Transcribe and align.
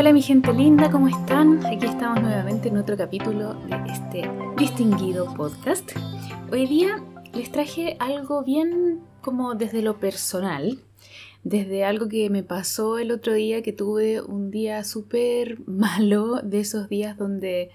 hola 0.00 0.14
mi 0.14 0.22
gente 0.22 0.50
linda, 0.54 0.90
¿cómo 0.90 1.08
están? 1.08 1.62
Aquí 1.66 1.84
estamos 1.84 2.22
nuevamente 2.22 2.68
en 2.68 2.78
otro 2.78 2.96
capítulo 2.96 3.52
de 3.52 3.92
este 3.92 4.30
distinguido 4.56 5.34
podcast. 5.34 5.92
Hoy 6.50 6.66
día 6.66 7.04
les 7.34 7.52
traje 7.52 7.98
algo 8.00 8.42
bien 8.42 9.02
como 9.20 9.54
desde 9.56 9.82
lo 9.82 10.00
personal, 10.00 10.78
desde 11.44 11.84
algo 11.84 12.08
que 12.08 12.30
me 12.30 12.42
pasó 12.42 12.98
el 12.98 13.12
otro 13.12 13.34
día 13.34 13.62
que 13.62 13.74
tuve 13.74 14.22
un 14.22 14.50
día 14.50 14.84
súper 14.84 15.60
malo, 15.68 16.40
de 16.42 16.60
esos 16.60 16.88
días 16.88 17.18
donde, 17.18 17.70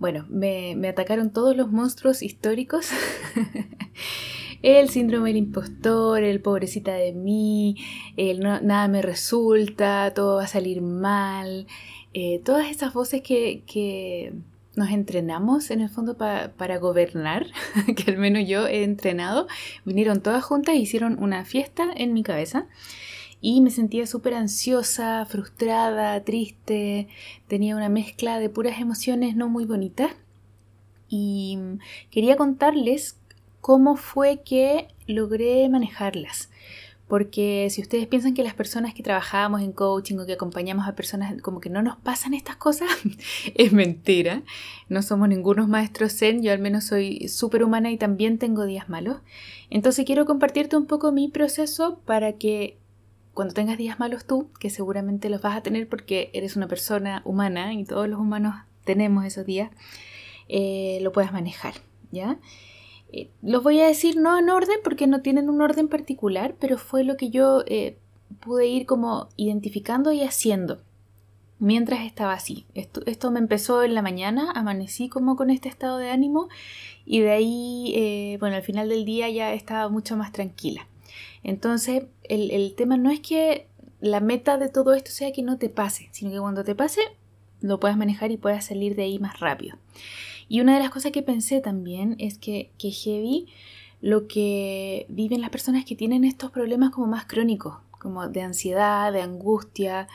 bueno, 0.00 0.26
me, 0.28 0.74
me 0.76 0.88
atacaron 0.88 1.30
todos 1.30 1.56
los 1.56 1.70
monstruos 1.70 2.22
históricos. 2.22 2.88
el 4.62 4.88
síndrome 4.88 5.30
del 5.30 5.38
impostor, 5.38 6.22
el 6.22 6.40
pobrecita 6.40 6.94
de 6.94 7.12
mí, 7.12 7.76
el 8.16 8.40
nada 8.40 8.88
me 8.88 9.02
resulta, 9.02 10.12
todo 10.14 10.36
va 10.36 10.44
a 10.44 10.48
salir 10.48 10.82
mal, 10.82 11.66
eh, 12.14 12.40
todas 12.44 12.70
esas 12.70 12.92
voces 12.94 13.22
que, 13.22 14.34
nos 14.74 14.90
entrenamos 14.90 15.70
en 15.70 15.80
el 15.80 15.88
fondo 15.88 16.18
para 16.18 16.78
gobernar, 16.78 17.46
que 17.96 18.10
al 18.10 18.18
menos 18.18 18.46
yo 18.46 18.66
he 18.66 18.84
entrenado, 18.84 19.46
vinieron 19.86 20.20
todas 20.20 20.44
juntas 20.44 20.74
e 20.74 20.78
hicieron 20.78 21.22
una 21.22 21.46
fiesta 21.46 21.88
en 21.96 22.12
mi 22.12 22.22
cabeza. 22.22 22.66
Y 23.40 23.60
me 23.60 23.70
sentía 23.70 24.06
súper 24.06 24.34
ansiosa, 24.34 25.24
frustrada, 25.26 26.22
triste, 26.24 27.08
tenía 27.48 27.76
una 27.76 27.88
mezcla 27.88 28.38
de 28.38 28.48
puras 28.48 28.80
emociones 28.80 29.36
no 29.36 29.48
muy 29.48 29.64
bonitas. 29.64 30.12
Y 31.08 31.58
quería 32.10 32.36
contarles 32.36 33.18
cómo 33.66 33.96
fue 33.96 34.42
que 34.44 34.86
logré 35.08 35.68
manejarlas. 35.68 36.50
Porque 37.08 37.66
si 37.68 37.82
ustedes 37.82 38.06
piensan 38.06 38.32
que 38.32 38.44
las 38.44 38.54
personas 38.54 38.94
que 38.94 39.02
trabajamos 39.02 39.60
en 39.60 39.72
coaching 39.72 40.18
o 40.18 40.24
que 40.24 40.34
acompañamos 40.34 40.86
a 40.86 40.94
personas 40.94 41.42
como 41.42 41.58
que 41.58 41.68
no 41.68 41.82
nos 41.82 41.96
pasan 41.96 42.32
estas 42.32 42.54
cosas, 42.54 42.88
es 43.56 43.72
mentira. 43.72 44.44
No 44.88 45.02
somos 45.02 45.28
ningunos 45.28 45.66
maestros 45.66 46.12
zen, 46.16 46.44
yo 46.44 46.52
al 46.52 46.60
menos 46.60 46.84
soy 46.84 47.26
súper 47.26 47.64
humana 47.64 47.90
y 47.90 47.96
también 47.96 48.38
tengo 48.38 48.66
días 48.66 48.88
malos. 48.88 49.16
Entonces 49.68 50.04
quiero 50.04 50.26
compartirte 50.26 50.76
un 50.76 50.86
poco 50.86 51.10
mi 51.10 51.26
proceso 51.26 51.98
para 52.06 52.34
que 52.34 52.78
cuando 53.34 53.52
tengas 53.52 53.78
días 53.78 53.98
malos 53.98 54.26
tú, 54.26 54.48
que 54.60 54.70
seguramente 54.70 55.28
los 55.28 55.42
vas 55.42 55.56
a 55.56 55.62
tener 55.62 55.88
porque 55.88 56.30
eres 56.34 56.54
una 56.54 56.68
persona 56.68 57.20
humana 57.24 57.74
y 57.74 57.82
todos 57.82 58.08
los 58.08 58.20
humanos 58.20 58.54
tenemos 58.84 59.24
esos 59.24 59.44
días, 59.44 59.72
eh, 60.48 61.00
lo 61.02 61.10
puedas 61.10 61.32
manejar, 61.32 61.74
¿ya? 62.12 62.38
Eh, 63.12 63.30
los 63.42 63.62
voy 63.62 63.80
a 63.80 63.86
decir 63.86 64.16
no 64.16 64.38
en 64.38 64.50
orden 64.50 64.78
porque 64.82 65.06
no 65.06 65.22
tienen 65.22 65.48
un 65.48 65.60
orden 65.60 65.88
particular, 65.88 66.54
pero 66.58 66.78
fue 66.78 67.04
lo 67.04 67.16
que 67.16 67.30
yo 67.30 67.62
eh, 67.66 67.98
pude 68.40 68.66
ir 68.66 68.86
como 68.86 69.28
identificando 69.36 70.12
y 70.12 70.22
haciendo 70.22 70.78
mientras 71.58 72.00
estaba 72.04 72.32
así. 72.34 72.66
Esto, 72.74 73.30
me 73.30 73.38
empezó 73.38 73.82
en 73.82 73.94
la 73.94 74.02
mañana, 74.02 74.50
amanecí 74.52 75.08
como 75.08 75.36
con 75.36 75.50
este 75.50 75.68
estado 75.68 75.98
de 75.98 76.10
ánimo 76.10 76.48
y 77.04 77.20
de 77.20 77.30
ahí, 77.30 77.92
eh, 77.94 78.36
bueno, 78.40 78.56
al 78.56 78.62
final 78.62 78.88
del 78.88 79.04
día 79.04 79.28
ya 79.30 79.52
estaba 79.52 79.88
mucho 79.88 80.16
más 80.16 80.32
tranquila. 80.32 80.86
Entonces, 81.42 82.04
el, 82.24 82.50
el 82.50 82.74
tema 82.74 82.96
no 82.96 83.10
es 83.10 83.20
que 83.20 83.68
la 84.00 84.20
meta 84.20 84.58
de 84.58 84.68
todo 84.68 84.94
esto 84.94 85.10
sea 85.10 85.32
que 85.32 85.42
no 85.42 85.58
te 85.58 85.68
pase, 85.68 86.08
sino 86.12 86.30
que 86.30 86.40
cuando 86.40 86.64
te 86.64 86.74
pase 86.74 87.00
lo 87.66 87.80
puedas 87.80 87.96
manejar 87.96 88.30
y 88.30 88.36
puedas 88.36 88.66
salir 88.66 88.96
de 88.96 89.04
ahí 89.04 89.18
más 89.18 89.40
rápido. 89.40 89.76
Y 90.48 90.60
una 90.60 90.74
de 90.74 90.80
las 90.82 90.90
cosas 90.90 91.12
que 91.12 91.22
pensé 91.22 91.60
también 91.60 92.16
es 92.18 92.38
que, 92.38 92.70
que 92.78 92.90
heavy 92.90 93.46
lo 94.00 94.28
que 94.28 95.06
viven 95.08 95.40
las 95.40 95.50
personas 95.50 95.84
que 95.84 95.96
tienen 95.96 96.24
estos 96.24 96.50
problemas 96.50 96.90
como 96.90 97.06
más 97.06 97.26
crónicos, 97.26 97.78
como 97.98 98.28
de 98.28 98.42
ansiedad, 98.42 99.12
de 99.12 99.22
angustia. 99.22 100.06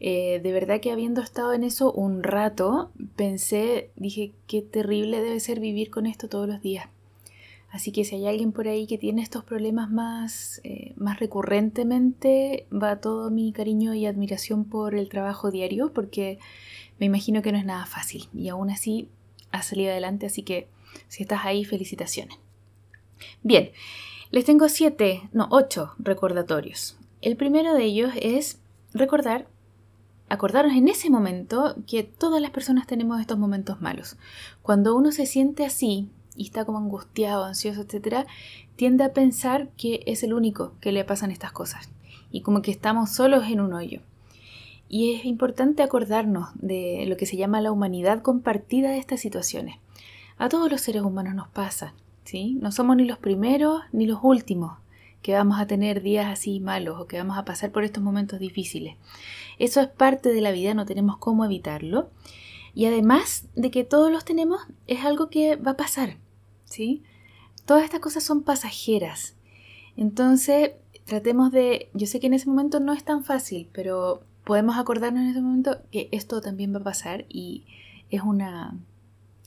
Eh, 0.00 0.40
de 0.42 0.52
verdad 0.52 0.80
que 0.80 0.92
habiendo 0.92 1.20
estado 1.20 1.52
en 1.52 1.64
eso 1.64 1.92
un 1.92 2.22
rato, 2.22 2.90
pensé, 3.16 3.90
dije, 3.96 4.32
qué 4.46 4.62
terrible 4.62 5.20
debe 5.20 5.40
ser 5.40 5.60
vivir 5.60 5.90
con 5.90 6.06
esto 6.06 6.28
todos 6.28 6.48
los 6.48 6.62
días. 6.62 6.88
Así 7.70 7.90
que 7.90 8.04
si 8.04 8.14
hay 8.14 8.28
alguien 8.28 8.52
por 8.52 8.68
ahí 8.68 8.86
que 8.86 8.98
tiene 8.98 9.20
estos 9.20 9.42
problemas 9.42 9.90
más, 9.90 10.60
eh, 10.62 10.92
más 10.94 11.18
recurrentemente, 11.18 12.68
va 12.72 13.00
todo 13.00 13.32
mi 13.32 13.52
cariño 13.52 13.94
y 13.94 14.06
admiración 14.06 14.64
por 14.64 14.94
el 14.94 15.08
trabajo 15.08 15.50
diario, 15.50 15.92
porque 15.92 16.38
me 16.98 17.06
imagino 17.06 17.42
que 17.42 17.52
no 17.52 17.58
es 17.58 17.64
nada 17.64 17.86
fácil. 17.86 18.28
Y 18.34 18.48
aún 18.48 18.70
así 18.70 19.08
has 19.50 19.66
salido 19.66 19.90
adelante, 19.90 20.26
así 20.26 20.42
que 20.42 20.68
si 21.08 21.22
estás 21.22 21.44
ahí, 21.44 21.64
felicitaciones. 21.64 22.38
Bien, 23.42 23.70
les 24.30 24.44
tengo 24.44 24.68
siete, 24.68 25.28
no, 25.32 25.48
ocho 25.50 25.94
recordatorios. 25.98 26.96
El 27.20 27.36
primero 27.36 27.74
de 27.74 27.84
ellos 27.84 28.12
es 28.20 28.58
recordar, 28.92 29.46
acordarnos 30.28 30.76
en 30.76 30.88
ese 30.88 31.10
momento 31.10 31.76
que 31.86 32.02
todas 32.02 32.40
las 32.40 32.50
personas 32.50 32.86
tenemos 32.86 33.20
estos 33.20 33.38
momentos 33.38 33.80
malos. 33.80 34.16
Cuando 34.62 34.96
uno 34.96 35.12
se 35.12 35.26
siente 35.26 35.64
así 35.64 36.10
y 36.36 36.44
está 36.44 36.64
como 36.64 36.78
angustiado, 36.78 37.44
ansioso, 37.44 37.82
etc., 37.82 38.26
tiende 38.76 39.04
a 39.04 39.12
pensar 39.12 39.68
que 39.76 40.02
es 40.06 40.22
el 40.22 40.34
único 40.34 40.74
que 40.80 40.92
le 40.92 41.04
pasan 41.04 41.30
estas 41.30 41.52
cosas 41.52 41.90
y 42.30 42.40
como 42.40 42.62
que 42.62 42.72
estamos 42.72 43.10
solos 43.10 43.44
en 43.46 43.60
un 43.60 43.72
hoyo. 43.72 44.00
Y 44.88 45.14
es 45.14 45.24
importante 45.24 45.82
acordarnos 45.82 46.50
de 46.54 47.04
lo 47.06 47.16
que 47.16 47.26
se 47.26 47.36
llama 47.36 47.60
la 47.60 47.72
humanidad 47.72 48.22
compartida 48.22 48.90
de 48.90 48.98
estas 48.98 49.20
situaciones. 49.20 49.76
A 50.36 50.48
todos 50.48 50.70
los 50.70 50.80
seres 50.80 51.02
humanos 51.02 51.34
nos 51.34 51.48
pasa, 51.48 51.94
¿sí? 52.24 52.58
No 52.60 52.72
somos 52.72 52.96
ni 52.96 53.04
los 53.04 53.18
primeros 53.18 53.82
ni 53.92 54.06
los 54.06 54.20
últimos 54.22 54.78
que 55.24 55.32
vamos 55.32 55.58
a 55.58 55.66
tener 55.66 56.02
días 56.02 56.26
así 56.26 56.60
malos 56.60 57.00
o 57.00 57.06
que 57.06 57.16
vamos 57.16 57.38
a 57.38 57.46
pasar 57.46 57.72
por 57.72 57.82
estos 57.82 58.02
momentos 58.02 58.38
difíciles. 58.38 58.96
Eso 59.58 59.80
es 59.80 59.88
parte 59.88 60.28
de 60.28 60.42
la 60.42 60.52
vida, 60.52 60.74
no 60.74 60.84
tenemos 60.84 61.16
cómo 61.16 61.46
evitarlo. 61.46 62.10
Y 62.74 62.84
además 62.84 63.46
de 63.54 63.70
que 63.70 63.84
todos 63.84 64.12
los 64.12 64.26
tenemos, 64.26 64.60
es 64.86 65.02
algo 65.04 65.30
que 65.30 65.56
va 65.56 65.72
a 65.72 65.76
pasar, 65.76 66.18
¿sí? 66.66 67.02
Todas 67.64 67.84
estas 67.84 68.00
cosas 68.00 68.22
son 68.22 68.42
pasajeras. 68.42 69.34
Entonces, 69.96 70.72
tratemos 71.06 71.50
de, 71.52 71.88
yo 71.94 72.06
sé 72.06 72.20
que 72.20 72.26
en 72.26 72.34
ese 72.34 72.48
momento 72.48 72.78
no 72.78 72.92
es 72.92 73.04
tan 73.04 73.24
fácil, 73.24 73.70
pero 73.72 74.24
podemos 74.44 74.76
acordarnos 74.78 75.22
en 75.22 75.30
ese 75.30 75.40
momento 75.40 75.78
que 75.90 76.08
esto 76.12 76.40
también 76.40 76.74
va 76.74 76.78
a 76.78 76.84
pasar 76.84 77.24
y 77.28 77.64
es 78.10 78.22
una, 78.22 78.78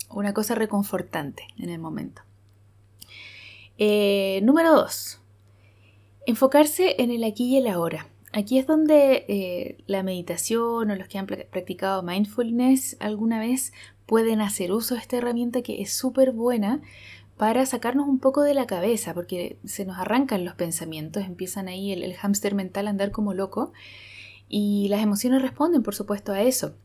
una 0.09 0.33
cosa 0.33 0.55
reconfortante 0.55 1.43
en 1.57 1.69
el 1.69 1.79
momento. 1.79 2.23
Eh, 3.77 4.41
número 4.43 4.73
2. 4.73 5.21
Enfocarse 6.25 7.01
en 7.01 7.11
el 7.11 7.23
aquí 7.23 7.45
y 7.45 7.57
el 7.57 7.67
ahora. 7.67 8.07
Aquí 8.33 8.59
es 8.59 8.67
donde 8.67 9.25
eh, 9.27 9.77
la 9.87 10.03
meditación 10.03 10.91
o 10.91 10.95
los 10.95 11.07
que 11.07 11.17
han 11.17 11.27
practicado 11.27 12.03
mindfulness 12.03 12.97
alguna 12.99 13.39
vez 13.39 13.71
pueden 14.05 14.41
hacer 14.41 14.71
uso 14.71 14.95
de 14.95 15.01
esta 15.01 15.17
herramienta 15.17 15.61
que 15.61 15.81
es 15.81 15.93
súper 15.93 16.31
buena 16.31 16.81
para 17.37 17.65
sacarnos 17.65 18.07
un 18.07 18.19
poco 18.19 18.41
de 18.41 18.55
la 18.55 18.65
cabeza, 18.65 19.13
porque 19.13 19.57
se 19.63 19.85
nos 19.85 19.97
arrancan 19.97 20.43
los 20.43 20.55
pensamientos, 20.55 21.23
empiezan 21.23 21.67
ahí 21.67 21.91
el, 21.91 22.03
el 22.03 22.15
hámster 22.15 22.55
mental 22.55 22.87
a 22.87 22.89
andar 22.89 23.11
como 23.11 23.33
loco 23.33 23.73
y 24.49 24.87
las 24.89 25.01
emociones 25.01 25.41
responden, 25.41 25.83
por 25.83 25.95
supuesto, 25.95 26.31
a 26.31 26.41
eso. 26.41 26.75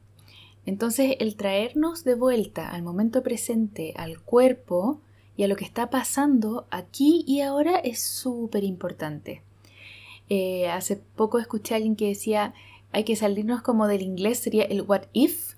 Entonces, 0.65 1.17
el 1.19 1.37
traernos 1.37 2.05
de 2.05 2.15
vuelta 2.15 2.71
al 2.71 2.83
momento 2.83 3.23
presente, 3.23 3.95
al 3.97 4.21
cuerpo 4.21 5.01
y 5.37 5.43
a 5.43 5.49
lo 5.49 5.57
que 5.57 5.65
está 5.65 5.91
pasando 5.91 6.67
aquí 6.71 7.25
y 7.27 7.41
ahora 7.41 7.79
es 7.79 8.03
súper 8.03 8.65
importante. 8.65 9.43
Eh, 10.29 10.69
hace 10.69 10.97
poco 10.97 11.39
escuché 11.39 11.75
a 11.75 11.77
alguien 11.77 11.97
que 11.97 12.09
decía, 12.09 12.55
hay 12.93 13.05
que 13.05 13.17
salirnos 13.17 13.63
como 13.63 13.87
del 13.87 14.03
inglés, 14.03 14.39
sería 14.39 14.65
el 14.65 14.83
what 14.83 15.05
if. 15.13 15.55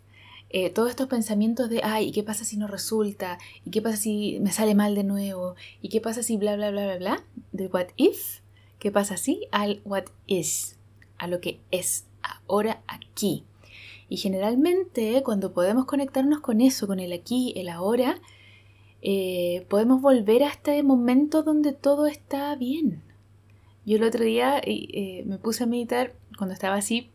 Eh, 0.50 0.70
todos 0.70 0.90
estos 0.90 1.08
pensamientos 1.08 1.68
de, 1.68 1.80
ay, 1.82 2.08
¿y 2.08 2.12
qué 2.12 2.22
pasa 2.22 2.44
si 2.44 2.56
no 2.56 2.68
resulta? 2.68 3.38
¿Y 3.64 3.70
qué 3.70 3.82
pasa 3.82 3.96
si 3.96 4.38
me 4.40 4.52
sale 4.52 4.74
mal 4.74 4.94
de 4.94 5.02
nuevo? 5.02 5.56
¿Y 5.82 5.88
qué 5.88 6.00
pasa 6.00 6.22
si 6.22 6.36
bla, 6.36 6.54
bla, 6.56 6.70
bla, 6.70 6.96
bla? 6.96 7.24
Del 7.52 7.70
what 7.72 7.88
if, 7.96 8.40
¿qué 8.78 8.92
pasa 8.92 9.16
si? 9.16 9.48
Al 9.50 9.82
what 9.84 10.04
is 10.26 10.73
a 11.18 11.26
lo 11.26 11.40
que 11.40 11.60
es 11.70 12.06
ahora 12.46 12.82
aquí. 12.86 13.44
Y 14.08 14.16
generalmente 14.18 15.22
cuando 15.22 15.52
podemos 15.52 15.86
conectarnos 15.86 16.40
con 16.40 16.60
eso, 16.60 16.86
con 16.86 17.00
el 17.00 17.12
aquí, 17.12 17.52
el 17.56 17.68
ahora, 17.68 18.20
eh, 19.02 19.66
podemos 19.68 20.00
volver 20.00 20.42
a 20.44 20.48
este 20.48 20.82
momento 20.82 21.42
donde 21.42 21.72
todo 21.72 22.06
está 22.06 22.54
bien. 22.56 23.02
Yo 23.86 23.96
el 23.96 24.04
otro 24.04 24.24
día 24.24 24.60
eh, 24.64 25.24
me 25.26 25.38
puse 25.38 25.64
a 25.64 25.66
meditar 25.66 26.14
cuando 26.38 26.54
estaba 26.54 26.76
así 26.76 27.10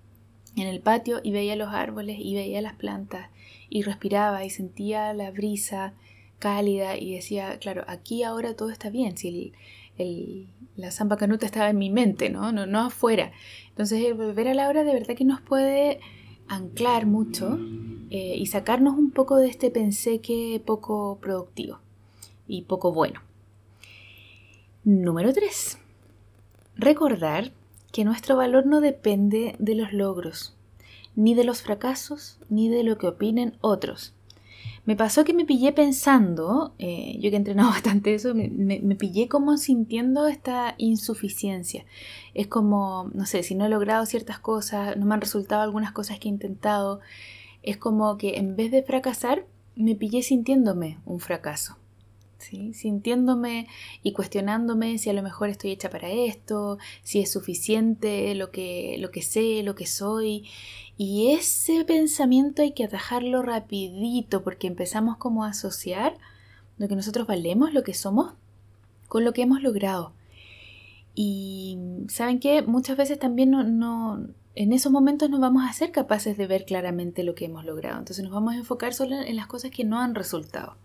en 0.55 0.67
el 0.67 0.81
patio 0.81 1.19
y 1.23 1.31
veía 1.31 1.55
los 1.55 1.69
árboles 1.69 2.17
y 2.19 2.35
veía 2.35 2.61
las 2.61 2.75
plantas 2.75 3.29
y 3.69 3.81
respiraba 3.83 4.45
y 4.45 4.49
sentía 4.49 5.13
la 5.13 5.31
brisa 5.31 5.93
cálida 6.39 6.97
y 6.97 7.13
decía, 7.13 7.57
claro, 7.59 7.83
aquí 7.87 8.23
ahora 8.23 8.55
todo 8.55 8.69
está 8.69 8.89
bien. 8.89 9.15
La 10.75 10.91
Zampa 10.91 11.17
Canuta 11.17 11.45
estaba 11.45 11.69
en 11.69 11.77
mi 11.77 11.89
mente, 11.89 12.29
¿no? 12.29 12.51
No, 12.51 12.65
no 12.65 12.79
afuera. 12.79 13.31
Entonces, 13.69 14.03
el 14.05 14.13
volver 14.13 14.47
a 14.47 14.53
la 14.53 14.69
hora 14.69 14.83
de 14.83 14.93
verdad 14.93 15.15
que 15.15 15.25
nos 15.25 15.41
puede 15.41 15.99
anclar 16.47 17.05
mucho 17.05 17.59
eh, 18.09 18.35
y 18.35 18.45
sacarnos 18.47 18.97
un 18.97 19.11
poco 19.11 19.37
de 19.37 19.47
este 19.47 19.69
pensé 19.69 20.19
que 20.19 20.61
poco 20.65 21.19
productivo 21.21 21.79
y 22.47 22.63
poco 22.63 22.91
bueno. 22.91 23.21
Número 24.83 25.31
3. 25.31 25.77
Recordar 26.75 27.51
que 27.91 28.05
nuestro 28.05 28.35
valor 28.37 28.65
no 28.65 28.81
depende 28.81 29.55
de 29.59 29.75
los 29.75 29.93
logros, 29.93 30.55
ni 31.15 31.35
de 31.35 31.43
los 31.43 31.61
fracasos, 31.61 32.39
ni 32.49 32.69
de 32.69 32.83
lo 32.83 32.97
que 32.97 33.07
opinen 33.07 33.57
otros. 33.61 34.13
Me 34.89 34.95
pasó 34.95 35.23
que 35.23 35.35
me 35.35 35.45
pillé 35.45 35.71
pensando, 35.71 36.73
eh, 36.79 37.19
yo 37.19 37.29
que 37.29 37.35
he 37.35 37.37
entrenado 37.37 37.69
bastante 37.77 38.15
eso, 38.15 38.33
me, 38.33 38.49
me, 38.49 38.95
pillé 38.95 39.27
como 39.27 39.55
sintiendo 39.57 40.25
esta 40.25 40.73
insuficiencia. 40.79 41.85
Es 42.33 42.47
como, 42.47 43.11
no 43.13 43.27
sé, 43.27 43.43
si 43.43 43.53
no 43.53 43.67
he 43.67 43.69
logrado 43.69 44.07
ciertas 44.07 44.39
cosas, 44.39 44.97
no 44.97 45.05
me 45.05 45.13
han 45.13 45.21
resultado 45.21 45.61
algunas 45.61 45.91
cosas 45.91 46.17
que 46.17 46.27
he 46.27 46.31
intentado, 46.31 47.01
es 47.61 47.77
como 47.77 48.17
que 48.17 48.37
en 48.37 48.55
vez 48.55 48.71
de 48.71 48.81
fracasar, 48.81 49.45
me 49.75 49.93
pillé 49.93 50.23
sintiéndome 50.23 50.97
un 51.05 51.19
fracaso. 51.19 51.77
Sintiéndome 52.39 53.67
y 54.01 54.13
cuestionándome 54.13 54.97
si 54.97 55.09
a 55.09 55.13
lo 55.13 55.21
mejor 55.21 55.49
estoy 55.49 55.71
hecha 55.71 55.89
para 55.89 56.09
esto, 56.09 56.77
si 57.03 57.19
es 57.19 57.31
suficiente 57.31 58.33
lo 58.35 58.49
que, 58.51 58.97
lo 58.99 59.11
que 59.11 59.21
sé, 59.21 59.61
lo 59.63 59.75
que 59.75 59.85
soy. 59.85 60.47
Y 60.97 61.31
ese 61.31 61.85
pensamiento 61.85 62.61
hay 62.61 62.71
que 62.71 62.85
atajarlo 62.85 63.41
rapidito 63.41 64.43
porque 64.43 64.67
empezamos 64.67 65.17
como 65.17 65.43
a 65.43 65.49
asociar 65.49 66.17
lo 66.77 66.87
que 66.87 66.95
nosotros 66.95 67.27
valemos, 67.27 67.73
lo 67.73 67.83
que 67.83 67.93
somos, 67.93 68.33
con 69.07 69.25
lo 69.25 69.33
que 69.33 69.43
hemos 69.43 69.61
logrado. 69.61 70.13
Y 71.13 71.77
saben 72.07 72.39
que 72.39 72.61
muchas 72.61 72.95
veces 72.95 73.19
también 73.19 73.51
no, 73.51 74.27
en 74.55 74.73
esos 74.73 74.91
momentos 74.91 75.29
no 75.29 75.39
vamos 75.39 75.63
a 75.67 75.73
ser 75.73 75.91
capaces 75.91 76.37
de 76.37 76.47
ver 76.47 76.65
claramente 76.65 77.23
lo 77.23 77.35
que 77.35 77.45
hemos 77.45 77.65
logrado. 77.65 77.99
Entonces 77.99 78.23
nos 78.23 78.33
vamos 78.33 78.53
a 78.53 78.57
enfocar 78.57 78.93
solo 78.93 79.19
en 79.21 79.35
las 79.35 79.47
cosas 79.47 79.71
que 79.71 79.83
no 79.83 79.99
han 79.99 80.15
resultado. 80.15 80.77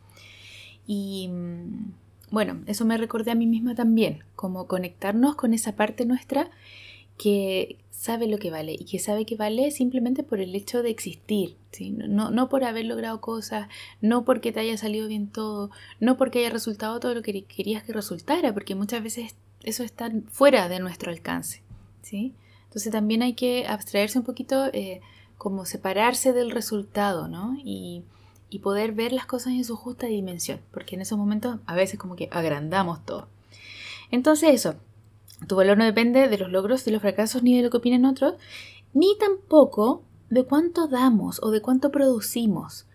Y 0.87 1.29
mm, 1.29 1.93
bueno, 2.31 2.61
eso 2.67 2.85
me 2.85 2.97
recordé 2.97 3.31
a 3.31 3.35
mí 3.35 3.47
misma 3.47 3.75
también, 3.75 4.25
como 4.37 4.67
conectarnos 4.67 5.37
con 5.37 5.55
esa 5.55 5.77
parte 5.77 6.05
nuestra 6.07 6.51
que 7.19 7.79
sabe 7.91 8.27
lo 8.27 8.39
que 8.39 8.51
vale 8.51 8.73
y 8.73 8.85
que 8.85 8.99
sabe 8.99 9.25
que 9.25 9.37
vale 9.37 9.71
simplemente 9.71 10.23
por 10.25 10.41
el 10.41 10.55
hecho 10.55 10.83
de 10.83 10.91
existir, 10.91 11.57
no, 11.81 12.31
no 12.31 12.49
por 12.49 12.65
haber 12.65 12.85
logrado 12.87 13.21
cosas, 13.21 13.69
no 14.01 14.25
porque 14.25 14.53
te 14.53 14.61
haya 14.61 14.77
salido 14.77 15.09
bien 15.09 15.29
todo, 15.29 15.71
no 16.01 16.17
porque 16.17 16.41
haya 16.41 16.51
resultado 16.51 16.99
todo 17.01 17.15
lo 17.15 17.23
que 17.23 17.45
querías 17.45 17.85
que 17.85 17.93
resultara, 17.93 18.53
porque 18.53 18.75
muchas 18.75 19.03
veces 19.03 19.37
eso 19.63 19.85
está 19.85 20.13
fuera 20.29 20.69
de 20.69 20.81
nuestro 20.81 21.11
alcance. 21.11 21.63
¿sí? 22.03 22.35
Entonces 22.65 22.93
también 22.93 23.23
hay 23.23 23.35
que 23.35 23.67
abstraerse 23.67 24.19
un 24.19 24.25
poquito, 24.25 24.67
eh, 24.73 25.01
como 25.39 25.65
separarse 25.65 26.33
del 26.33 26.51
resultado, 26.51 27.29
¿no? 27.29 27.57
Y 28.51 28.61
poder 28.61 28.93
ver 28.93 29.13
las 29.13 29.27
cosas 29.27 29.55
en 29.55 29.65
su 29.65 29.77
justa 29.77 30.07
dimensión, 30.07 30.61
porque 30.71 30.95
en 30.95 31.03
esos 31.03 31.19
momentos 31.19 31.59
a 31.67 31.75
veces 31.75 31.99
como 31.99 32.17
que 32.17 32.29
agrandamos 32.31 33.05
todo. 33.05 33.29
Entonces 34.11 34.55
eso, 34.55 34.77
tu 35.49 35.57
valor 35.57 35.77
no 35.77 35.85
depende 35.85 36.29
de 36.29 36.39
los 36.39 36.51
logros, 36.51 36.85
de 36.85 36.93
los 36.93 37.03
fracasos, 37.03 37.43
ni 37.43 37.57
de 37.57 37.63
lo 37.63 37.71
que 37.71 37.79
opinen 37.79 38.05
otros, 38.05 38.35
ni 38.93 39.17
tampoco 39.19 40.03
de 40.31 40.45
cuánto 40.45 40.89
damos 40.89 41.43
o 41.43 41.51
de 41.51 41.61
cuánto 41.61 41.91
producimos. 41.91 42.87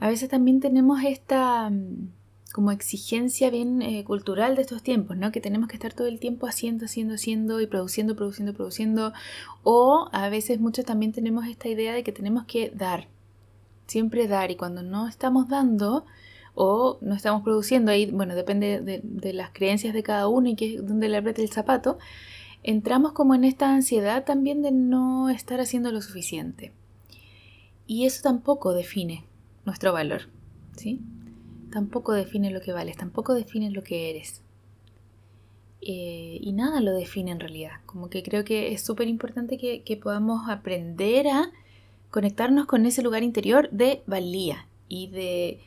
A 0.00 0.08
veces 0.08 0.28
también 0.28 0.60
tenemos 0.60 1.02
esta 1.04 1.70
mm, 1.70 2.08
como 2.52 2.70
exigencia 2.70 3.50
bien 3.50 3.82
eh, 3.82 4.04
cultural 4.04 4.54
de 4.54 4.62
estos 4.62 4.82
tiempos, 4.82 5.16
¿no? 5.16 5.32
Que 5.32 5.40
tenemos 5.40 5.68
que 5.68 5.74
estar 5.74 5.92
todo 5.92 6.06
el 6.06 6.20
tiempo 6.20 6.46
haciendo, 6.46 6.84
haciendo, 6.84 7.14
haciendo 7.14 7.60
y 7.60 7.66
produciendo, 7.66 8.14
produciendo, 8.14 8.54
produciendo. 8.54 9.12
O 9.62 10.08
a 10.12 10.28
veces 10.28 10.60
muchos 10.60 10.84
también 10.84 11.12
tenemos 11.12 11.46
esta 11.46 11.68
idea 11.68 11.92
de 11.92 12.04
que 12.04 12.12
tenemos 12.12 12.44
que 12.44 12.70
dar, 12.70 13.08
siempre 13.86 14.28
dar. 14.28 14.50
Y 14.50 14.56
cuando 14.56 14.82
no 14.82 15.08
estamos 15.08 15.48
dando 15.48 16.04
o 16.54 16.98
no 17.00 17.14
estamos 17.14 17.42
produciendo, 17.42 17.90
ahí, 17.90 18.10
bueno, 18.10 18.34
depende 18.34 18.80
de, 18.80 19.32
las 19.32 19.50
creencias 19.50 19.94
de 19.94 20.02
cada 20.02 20.28
uno 20.28 20.48
y 20.48 20.56
que 20.56 20.76
es 20.76 20.86
donde 20.86 21.08
le 21.08 21.16
aprieta 21.16 21.42
el 21.42 21.50
zapato, 21.50 21.98
entramos 22.62 23.12
como 23.12 23.34
en 23.34 23.44
esta 23.44 23.74
ansiedad 23.74 24.24
también 24.24 24.62
de 24.62 24.70
no 24.70 25.30
estar 25.30 25.60
haciendo 25.60 25.90
lo 25.90 26.00
suficiente. 26.00 26.72
Y 27.86 28.06
eso 28.06 28.22
tampoco 28.22 28.72
define 28.72 29.24
nuestro 29.64 29.92
valor, 29.92 30.22
¿sí? 30.76 31.02
tampoco 31.74 32.12
define 32.12 32.52
lo 32.52 32.60
que 32.60 32.72
vales, 32.72 32.96
tampoco 32.96 33.34
define 33.34 33.68
lo 33.72 33.82
que 33.82 34.08
eres. 34.10 34.42
Eh, 35.80 36.38
y 36.40 36.52
nada 36.52 36.80
lo 36.80 36.94
define 36.94 37.32
en 37.32 37.40
realidad. 37.40 37.80
Como 37.84 38.08
que 38.08 38.22
creo 38.22 38.44
que 38.44 38.72
es 38.72 38.82
súper 38.82 39.08
importante 39.08 39.58
que, 39.58 40.00
podamos 40.00 40.48
aprender 40.48 41.26
a 41.26 41.50
conectarnos 42.14 42.66
con 42.66 42.86
ese 42.86 43.02
lugar 43.02 43.24
interior 43.24 43.68
de 43.72 44.04
valía 44.06 44.68
y 44.88 45.08
de, 45.08 45.60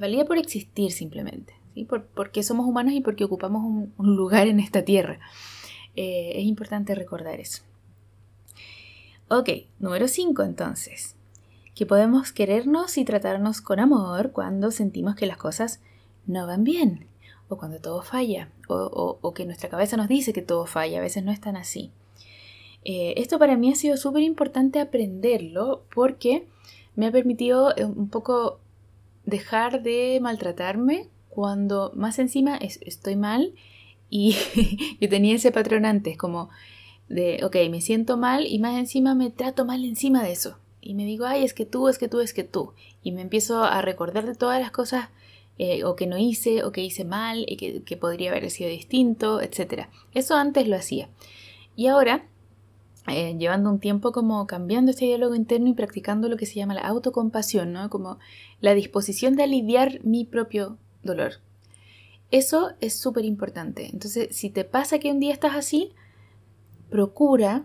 valía 0.00 0.24
por 0.24 0.36
existir 0.36 0.90
simplemente. 0.90 1.54
¿sí? 1.74 1.86
porque 2.14 2.42
somos 2.42 2.66
humanos 2.66 2.94
y 2.94 3.00
porque 3.00 3.22
ocupamos 3.22 3.62
un, 3.96 4.16
lugar 4.16 4.48
en 4.48 4.58
esta 4.58 4.82
tierra. 4.82 5.20
Eh, 5.94 6.32
es 6.34 6.44
importante 6.44 6.96
recordar 6.96 7.38
eso. 7.38 7.62
Ok, 9.28 9.48
número 9.78 10.08
5 10.08 10.42
entonces 10.42 11.14
que 11.76 11.86
podemos 11.86 12.32
querernos 12.32 12.98
y 12.98 13.04
tratarnos 13.04 13.60
con 13.60 13.78
amor 13.78 14.32
cuando 14.32 14.72
sentimos 14.72 15.14
que 15.14 15.26
las 15.26 15.36
cosas 15.36 15.80
no 16.26 16.48
van 16.48 16.64
bien, 16.64 17.06
o 17.48 17.56
cuando 17.58 17.78
todo 17.78 18.02
falla, 18.02 18.50
o, 18.68 19.32
que 19.34 19.46
nuestra 19.46 19.68
cabeza 19.70 19.96
nos 19.96 20.08
dice 20.08 20.32
que 20.32 20.42
todo 20.42 20.66
falla, 20.66 20.98
a 20.98 21.02
veces 21.02 21.24
no 21.24 21.30
es 21.30 21.40
tan 21.40 21.56
así. 21.56 21.92
Eh, 22.84 23.14
esto 23.16 23.38
para 23.38 23.56
mí 23.56 23.70
ha 23.70 23.76
sido 23.76 23.96
súper 23.96 24.22
importante 24.22 24.80
aprenderlo 24.80 25.84
porque 25.94 26.46
me 26.96 27.06
ha 27.06 27.12
permitido 27.12 27.76
eh, 27.76 27.84
un 27.84 28.08
poco 28.08 28.58
dejar 29.24 29.82
de 29.82 30.18
maltratarme 30.20 31.08
cuando 31.28 31.92
más 31.94 32.18
encima 32.18 32.56
estoy 32.56 33.16
mal 33.16 33.54
y 34.10 34.36
yo 35.00 35.08
tenía 35.08 35.36
ese 35.36 35.52
patrón 35.52 35.86
antes 35.86 36.16
como 36.16 36.50
de, 37.08 37.40
ok, 37.44 37.56
me 37.70 37.80
siento 37.80 38.16
mal 38.16 38.46
y 38.46 38.58
más 38.58 38.78
encima 38.78 39.14
me 39.14 39.30
trato 39.30 39.64
mal 39.64 39.84
encima 39.84 40.22
de 40.22 40.32
eso 40.32 40.56
y 40.82 40.94
me 40.94 41.04
digo, 41.04 41.24
ay, 41.24 41.44
es 41.44 41.54
que 41.54 41.64
tú, 41.64 41.88
es 41.88 41.96
que 41.96 42.08
tú, 42.08 42.20
es 42.20 42.34
que 42.34 42.42
tú. 42.42 42.72
Y 43.04 43.12
me 43.12 43.22
empiezo 43.22 43.62
a 43.62 43.80
recordar 43.80 44.26
de 44.26 44.34
todas 44.34 44.60
las 44.60 44.72
cosas 44.72 45.08
eh, 45.56 45.84
o 45.84 45.94
que 45.94 46.08
no 46.08 46.18
hice, 46.18 46.64
o 46.64 46.72
que 46.72 46.82
hice 46.82 47.04
mal, 47.04 47.44
y 47.46 47.56
que, 47.56 47.96
podría 47.96 48.32
haber 48.32 48.50
sido 48.50 48.68
distinto, 48.68 49.40
etc. 49.40 49.86
Eso 50.12 50.34
antes 50.34 50.66
lo 50.66 50.76
hacía. 50.76 51.08
Y 51.76 51.86
ahora, 51.86 52.26
eh, 53.08 53.36
llevando 53.36 53.70
un 53.70 53.80
tiempo 53.80 54.12
como 54.12 54.46
cambiando 54.46 54.90
este 54.90 55.06
diálogo 55.06 55.34
interno 55.34 55.68
y 55.68 55.74
practicando 55.74 56.28
lo 56.28 56.36
que 56.36 56.46
se 56.46 56.54
llama 56.54 56.74
la 56.74 56.82
autocompasión, 56.82 57.72
¿no? 57.72 57.90
Como 57.90 58.18
la 58.60 58.74
disposición 58.74 59.34
de 59.34 59.42
aliviar 59.42 60.04
mi 60.04 60.24
propio 60.24 60.78
dolor. 61.02 61.34
Eso 62.30 62.72
es 62.80 62.94
súper 62.98 63.24
importante. 63.24 63.90
Entonces, 63.92 64.34
si 64.34 64.50
te 64.50 64.64
pasa 64.64 64.98
que 64.98 65.10
un 65.10 65.20
día 65.20 65.32
estás 65.32 65.54
así, 65.54 65.92
procura 66.90 67.64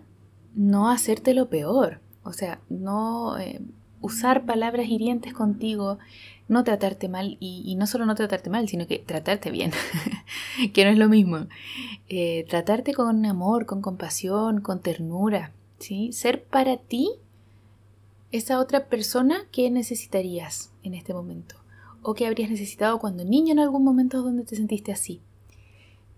no 0.54 0.90
hacerte 0.90 1.34
lo 1.34 1.48
peor. 1.48 2.00
O 2.24 2.32
sea, 2.32 2.60
no 2.68 3.38
eh, 3.38 3.60
usar 4.00 4.44
palabras 4.44 4.88
hirientes 4.88 5.32
contigo, 5.32 5.98
no 6.48 6.64
tratarte 6.64 7.08
mal 7.08 7.36
y, 7.40 7.74
no 7.76 7.86
solo 7.86 8.06
no 8.06 8.14
tratarte 8.14 8.50
mal, 8.50 8.68
sino 8.68 8.86
que 8.86 8.98
tratarte 8.98 9.50
bien, 9.50 9.70
que 10.72 10.84
no 10.84 10.90
es 10.90 10.98
lo 10.98 11.08
mismo. 11.08 11.46
Eh, 12.08 12.46
tratarte 12.48 12.94
con 12.94 13.24
amor, 13.26 13.66
con 13.66 13.82
compasión, 13.82 14.60
con 14.60 14.80
ternura, 14.80 15.52
¿sí? 15.78 16.12
Ser 16.12 16.44
para 16.44 16.78
ti 16.78 17.10
esa 18.32 18.58
otra 18.60 18.86
persona 18.86 19.46
que 19.52 19.70
necesitarías 19.70 20.72
en 20.82 20.94
este 20.94 21.14
momento 21.14 21.56
o 22.02 22.14
que 22.14 22.26
habrías 22.26 22.50
necesitado 22.50 22.98
cuando 22.98 23.24
niño 23.24 23.52
en 23.52 23.58
algún 23.58 23.84
momento 23.84 24.22
donde 24.22 24.44
te 24.44 24.56
sentiste 24.56 24.92
así. 24.92 25.20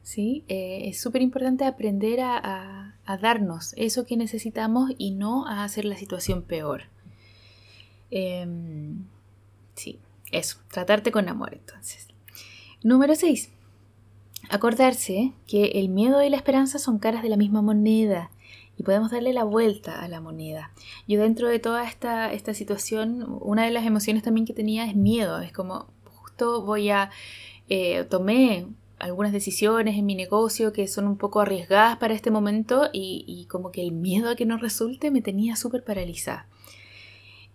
¿sí? 0.02 0.44
Eh, 0.49 0.88
es 0.88 1.00
súper 1.00 1.22
importante 1.22 1.64
aprender 1.64 2.20
a, 2.20 2.96
darnos 3.20 3.75
eso 3.76 4.06
que 4.06 4.16
necesitamos 4.16 4.92
y 4.96 5.10
no 5.10 5.44
a 5.49 5.64
hacer 5.64 5.84
la 5.84 5.96
situación 5.96 6.42
peor. 6.42 6.82
Em, 8.12 9.04
sí, 9.75 9.99
eso, 10.32 10.58
tratarte 10.70 11.12
con 11.12 11.28
amor 11.28 11.54
entonces. 11.54 12.08
Número 12.82 13.14
6. 13.14 13.50
Acordarse 14.49 15.32
que 15.46 15.66
el 15.75 15.88
miedo 15.88 16.22
y 16.22 16.30
la 16.30 16.37
esperanza 16.37 16.78
son 16.78 16.99
caras 16.99 17.22
de 17.22 17.28
la 17.28 17.37
misma 17.37 17.62
moneda 17.62 18.30
y 18.76 18.82
podemos 18.82 19.10
darle 19.10 19.34
la 19.34 19.44
vuelta 19.44 20.02
a 20.02 20.08
la 20.08 20.20
moneda. 20.20 20.72
Yo 21.06 21.20
dentro 21.20 21.49
de 21.49 21.58
toda 21.58 21.87
esta, 21.87 22.32
esta 22.32 22.54
situación, 22.54 23.38
una 23.40 23.64
de 23.64 23.70
las 23.70 23.84
emociones 23.84 24.22
también 24.22 24.46
que 24.46 24.54
tenía 24.54 24.87
es 24.87 24.96
miedo, 24.96 25.40
es 25.40 25.52
como 25.52 25.88
justo 26.06 26.62
voy 26.62 26.88
a, 26.88 27.10
eh, 27.68 28.04
tomé 28.04 28.66
algunas 28.99 29.32
decisiones 29.32 29.96
en 29.96 30.06
mi 30.06 30.14
negocio 30.14 30.72
que 30.72 30.87
son 30.87 31.06
un 31.06 31.16
poco 31.16 31.40
arriesgadas 31.40 31.96
para 31.96 32.14
este 32.14 32.30
momento 32.30 32.88
y, 32.92 33.46
como 33.50 33.72
que 33.72 33.82
el 33.82 33.92
miedo 33.92 34.30
a 34.30 34.37
que 34.37 34.46
no 34.46 34.58
resulte 34.58 35.10
me 35.10 35.22
tenía 35.22 35.56
súper 35.56 35.82
paralizada. 35.82 36.46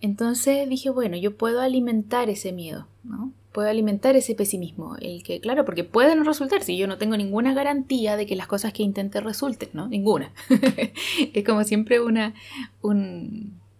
Entonces 0.05 0.69
dije, 0.69 0.91
bueno, 0.91 1.17
yo 1.17 1.35
puedo 1.35 1.61
alimentar 1.61 2.29
ese 2.29 2.51
miedo, 2.51 2.85
¿no? 3.03 3.31
Puedo 3.51 3.69
alimentar 3.69 4.15
ese 4.15 4.35
pesimismo, 4.35 4.97
el 4.97 5.23
que, 5.23 5.39
claro, 5.39 5.65
porque 5.65 5.83
puede 5.83 6.15
no 6.15 6.23
resultar, 6.23 6.61
si 6.61 6.77
yo 6.77 6.85
no 6.85 6.99
tengo 6.99 7.17
ninguna 7.17 7.55
garantía 7.55 8.15
de 8.15 8.27
que 8.27 8.35
las 8.35 8.45
cosas 8.45 8.71
que 8.71 8.83
intente 8.83 9.19
resulten, 9.19 9.69
¿no? 9.73 9.87
Ninguna. 9.87 10.31
es 11.33 11.43
como 11.43 11.63
siempre 11.63 11.99
una, 11.99 12.35
una 12.83 13.73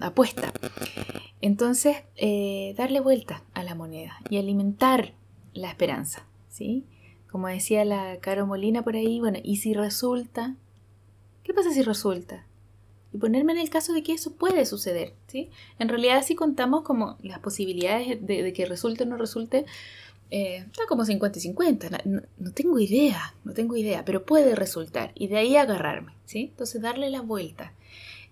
apuesta. 0.00 0.52
Entonces, 1.40 1.96
eh, 2.16 2.74
darle 2.76 3.00
vuelta 3.00 3.44
a 3.54 3.62
la 3.62 3.74
moneda 3.74 4.18
y 4.28 4.36
alimentar 4.36 5.14
la 5.54 5.70
esperanza. 5.70 6.26
¿sí? 6.50 6.84
Como 7.30 7.48
decía 7.48 7.86
la 7.86 8.18
Caro 8.20 8.46
Molina 8.46 8.82
por 8.82 8.94
ahí, 8.94 9.20
bueno, 9.20 9.38
¿y 9.42 9.56
si 9.56 9.72
resulta? 9.72 10.54
¿Qué 11.44 11.54
pasa 11.54 11.70
si 11.70 11.80
resulta? 11.80 12.44
Ponerme 13.18 13.52
en 13.52 13.58
el 13.58 13.70
caso 13.70 13.92
de 13.92 14.02
que 14.02 14.12
eso 14.12 14.32
puede 14.32 14.66
suceder, 14.66 15.14
¿sí? 15.26 15.50
En 15.78 15.88
realidad 15.88 16.22
si 16.24 16.34
contamos 16.34 16.82
como 16.82 17.16
las 17.22 17.38
posibilidades 17.38 18.24
de, 18.24 18.52
que 18.52 18.66
resulte 18.66 19.04
o 19.04 19.06
no 19.06 19.16
resulte, 19.16 19.66
eh, 20.30 20.64
está 20.66 20.82
como 20.88 21.04
50 21.04 21.38
y 21.38 21.42
50, 21.42 21.88
no, 22.04 22.52
tengo 22.52 22.78
idea, 22.78 23.34
no 23.44 23.54
tengo 23.54 23.76
idea, 23.76 24.04
pero 24.04 24.24
puede 24.24 24.54
resultar 24.54 25.12
y 25.14 25.28
de 25.28 25.38
ahí 25.38 25.56
agarrarme, 25.56 26.12
¿sí? 26.24 26.48
Entonces 26.50 26.82
darle 26.82 27.10
la 27.10 27.22
vuelta. 27.22 27.72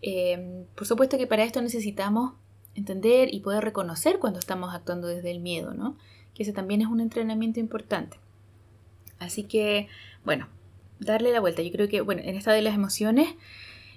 Eh, 0.03 0.65
por 0.75 0.87
supuesto 0.87 1.17
que 1.19 1.27
para 1.27 1.45
esto 1.45 1.63
necesitamos 1.63 2.35
entender 2.75 3.33
y 3.33 3.41
poder 3.41 3.65
reconocer 3.65 4.19
cuando 4.19 4.39
estamos 4.39 4.75
actuando 4.75 5.09
desde 5.09 5.31
el 5.31 5.41
miedo, 5.41 5.73
¿no? 5.73 5.97
Que 6.35 6.43
ese 6.43 6.53
también 6.53 6.83
es 6.83 6.89
un 6.89 7.01
entrenamiento 7.01 7.61
importante. 7.61 8.19
Así 9.19 9.45
que, 9.45 9.89
bueno, 10.25 10.49
darle 11.01 11.33
la 11.33 11.41
vuelta. 11.41 11.63
Yo 11.63 11.73
creo 11.73 11.89
que, 11.89 12.03
bueno, 12.03 12.23
en 12.25 12.37
esta 12.37 12.53
de 12.53 12.63
las 12.63 12.75
emociones 12.75 13.29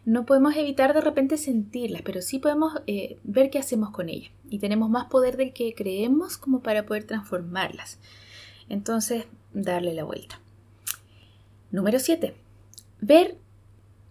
no 0.06 0.26
podemos 0.26 0.56
evitar 0.56 0.94
de 0.94 1.02
repente 1.02 1.38
sentirlas, 1.38 2.02
pero 2.04 2.22
sí 2.22 2.40
podemos 2.40 2.82
eh, 2.88 3.18
ver 3.24 3.50
qué 3.50 3.60
hacemos 3.60 3.92
con 3.92 4.10
ellas. 4.10 4.32
Y 4.50 4.60
tenemos 4.60 4.90
más 4.90 5.06
poder 5.06 5.38
del 5.38 5.54
que 5.54 5.74
creemos 5.76 6.38
como 6.38 6.62
para 6.62 6.86
poder 6.86 7.04
transformarlas. 7.04 8.00
Entonces, 8.70 9.26
darle 9.54 9.94
la 9.94 10.04
vuelta. 10.04 10.40
Número 11.72 12.00
7. 12.00 12.34
Ver 13.02 13.38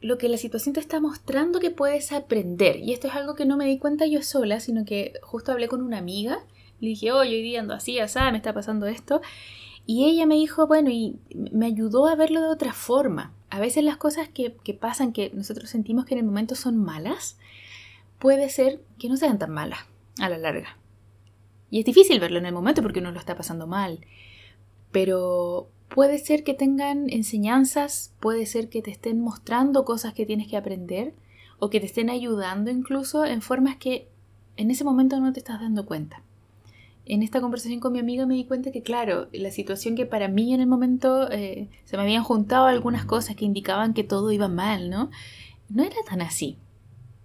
lo 0.01 0.19
que 0.19 0.29
la 0.29 0.37
situación 0.37 0.75
te 0.75 0.81
está 0.81 1.01
mostrando 1.01 1.61
que 1.61 1.71
puedes 1.71 2.13
aprender. 2.13 2.77
Y 2.77 2.93
esto 2.93 3.09
es 3.09 3.15
algo 3.15 3.35
que 3.35 3.47
no 3.47 3.57
me 3.57 3.67
di 3.67 3.79
cuenta 3.79 4.07
yo 4.07 4.23
sola, 4.23 4.61
sino 4.61 4.85
que 4.85 5.15
justo 5.23 5.53
hablé 5.53 5.69
con 5.69 5.83
una 5.83 5.99
amiga. 5.99 6.39
Le 6.81 6.91
dije, 6.91 7.11
oye, 7.11 7.37
hoy 7.37 7.43
día 7.43 7.61
ando 7.61 7.75
así, 7.75 7.99
así, 7.99 8.19
me 8.31 8.37
está 8.37 8.53
pasando 8.53 8.87
esto. 8.87 9.21
Y 9.87 10.05
ella 10.09 10.27
me 10.27 10.37
dijo, 10.37 10.67
bueno, 10.67 10.91
y 10.91 11.17
me 11.35 11.67
ayudó 11.67 12.07
a 12.07 12.15
verlo 12.15 12.41
de 12.41 12.49
otra 12.49 12.73
forma. 12.73 13.33
A 13.59 13.61
veces 13.61 13.83
las 13.83 13.97
cosas 13.97 14.29
que, 14.29 14.53
pasan, 14.81 15.13
que 15.13 15.33
nosotros 15.35 15.69
sentimos 15.69 16.05
que 16.05 16.15
en 16.15 16.21
el 16.21 16.27
momento 16.27 16.55
son 16.55 16.77
malas, 16.77 17.37
puede 18.21 18.51
ser 18.51 18.81
que 19.01 19.09
no 19.09 19.17
sean 19.17 19.41
tan 19.41 19.51
malas 19.51 19.81
a 20.21 20.29
la 20.29 20.39
larga. 20.39 20.79
Y 21.69 21.81
es 21.81 21.85
difícil 21.85 22.21
verlo 22.21 22.39
en 22.39 22.47
el 22.47 22.55
momento 22.55 22.83
porque 22.83 23.01
uno 23.01 23.11
lo 23.11 23.19
está 23.19 23.35
pasando 23.35 23.67
mal. 23.67 23.99
Pero 24.93 25.71
puede 25.89 26.21
ser 26.21 26.45
que 26.45 26.55
tengan 26.55 27.11
enseñanzas, 27.11 28.15
puede 28.21 28.47
ser 28.47 28.69
que 28.69 28.81
te 28.81 28.93
estén 28.93 29.21
mostrando 29.21 29.85
cosas 29.85 30.15
que 30.15 30.25
tienes 30.25 30.47
que 30.47 30.57
aprender 30.57 31.15
o 31.59 31.69
que 31.69 31.81
te 31.81 31.87
estén 31.87 32.11
ayudando 32.11 32.71
incluso 32.71 33.25
en 33.25 33.43
formas 33.43 33.77
que 33.77 34.09
en 34.57 34.71
ese 34.71 34.85
momento 34.85 35.19
no 35.19 35.33
te 35.33 35.41
estás 35.41 35.61
dando 35.61 35.85
cuenta 35.85 36.23
en 37.09 37.23
esta 37.23 37.41
conversación 37.41 37.81
con 37.81 37.93
mi 37.93 37.99
amiga 37.99 38.27
me 38.27 38.35
di 38.35 38.45
cuenta 38.45 38.71
que, 38.71 38.83
claro, 38.83 39.29
la 39.33 39.51
situación 39.51 39.97
que 39.97 40.05
para 40.05 40.29
mí 40.29 40.53
en 40.53 40.61
el 40.61 40.67
momento 40.67 41.31
eh, 41.31 41.69
se 41.85 41.97
me 41.97 42.03
habían 42.03 42.23
juntado 42.23 42.67
algunas 42.67 43.07
cosas 43.07 43.35
que 43.35 43.47
indicaban 43.47 43.95
que 43.95 44.05
todo 44.05 44.31
iba 44.31 44.49
mal, 44.49 44.91
¿no? 44.91 45.11
No 45.71 45.83
era 45.83 45.97
tan 46.07 46.21
así. 46.21 46.59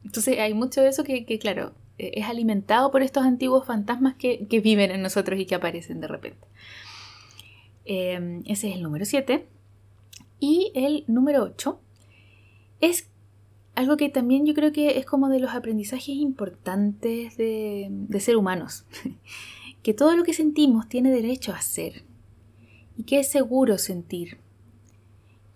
Entonces 0.05 0.39
hay 0.39 0.53
mucho 0.53 0.81
de 0.81 0.87
eso 0.87 1.03
que, 1.03 1.25
claro, 1.37 1.73
eh, 1.97 2.11
es 2.15 2.25
alimentado 2.25 2.91
por 2.91 3.03
estos 3.03 3.23
antiguos 3.23 3.65
fantasmas 3.65 4.15
que, 4.15 4.47
viven 4.63 4.89
en 4.89 5.01
nosotros 5.01 5.37
y 5.39 5.45
que 5.45 5.55
aparecen 5.55 5.99
de 5.99 6.07
repente. 6.07 6.47
Em, 7.83 8.41
ese 8.45 8.69
es 8.69 8.75
el 8.75 8.83
número 8.83 9.03
7. 9.03 9.45
Y 10.39 10.71
el 10.75 11.03
número 11.07 11.43
8 11.43 11.79
es 12.79 13.09
algo 13.75 13.97
que 13.97 14.07
también 14.07 14.45
yo 14.45 14.53
creo 14.53 14.71
que 14.71 14.97
es 14.97 15.05
como 15.05 15.27
de 15.27 15.39
los 15.39 15.51
aprendizajes 15.51 16.15
importantes 16.15 17.35
de, 17.35 17.87
de 17.89 18.19
ser 18.21 18.37
humanos. 18.37 18.85
que 19.83 19.93
todo 19.93 20.15
lo 20.15 20.23
que 20.23 20.33
sentimos 20.33 20.87
tiene 20.87 21.11
derecho 21.11 21.51
a 21.51 21.61
ser 21.61 22.03
y 22.97 23.03
que 23.03 23.19
es 23.19 23.29
seguro 23.29 23.77
sentir. 23.77 24.39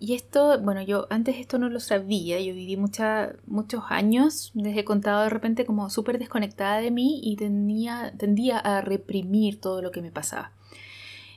Y 0.00 0.14
esto, 0.14 0.60
bueno, 0.60 0.82
yo 0.82 1.08
antes 1.10 1.36
esto 1.38 1.58
no 1.58 1.68
lo 1.68 1.80
sabía, 1.80 2.38
yo 2.40 2.54
viví 2.54 2.76
muchos 2.76 3.82
años, 3.88 4.52
les 4.54 4.76
he 4.76 4.84
contado 4.84 5.24
de 5.24 5.30
repente 5.30 5.66
como 5.66 5.90
súper 5.90 6.20
desconectada 6.20 6.78
de 6.78 6.92
mí 6.92 7.20
y 7.24 7.34
tendía, 7.34 8.14
tendía 8.16 8.58
a 8.58 8.80
reprimir 8.80 9.60
todo 9.60 9.82
lo 9.82 9.90
que 9.90 10.02
me 10.02 10.12
pasaba. 10.12 10.52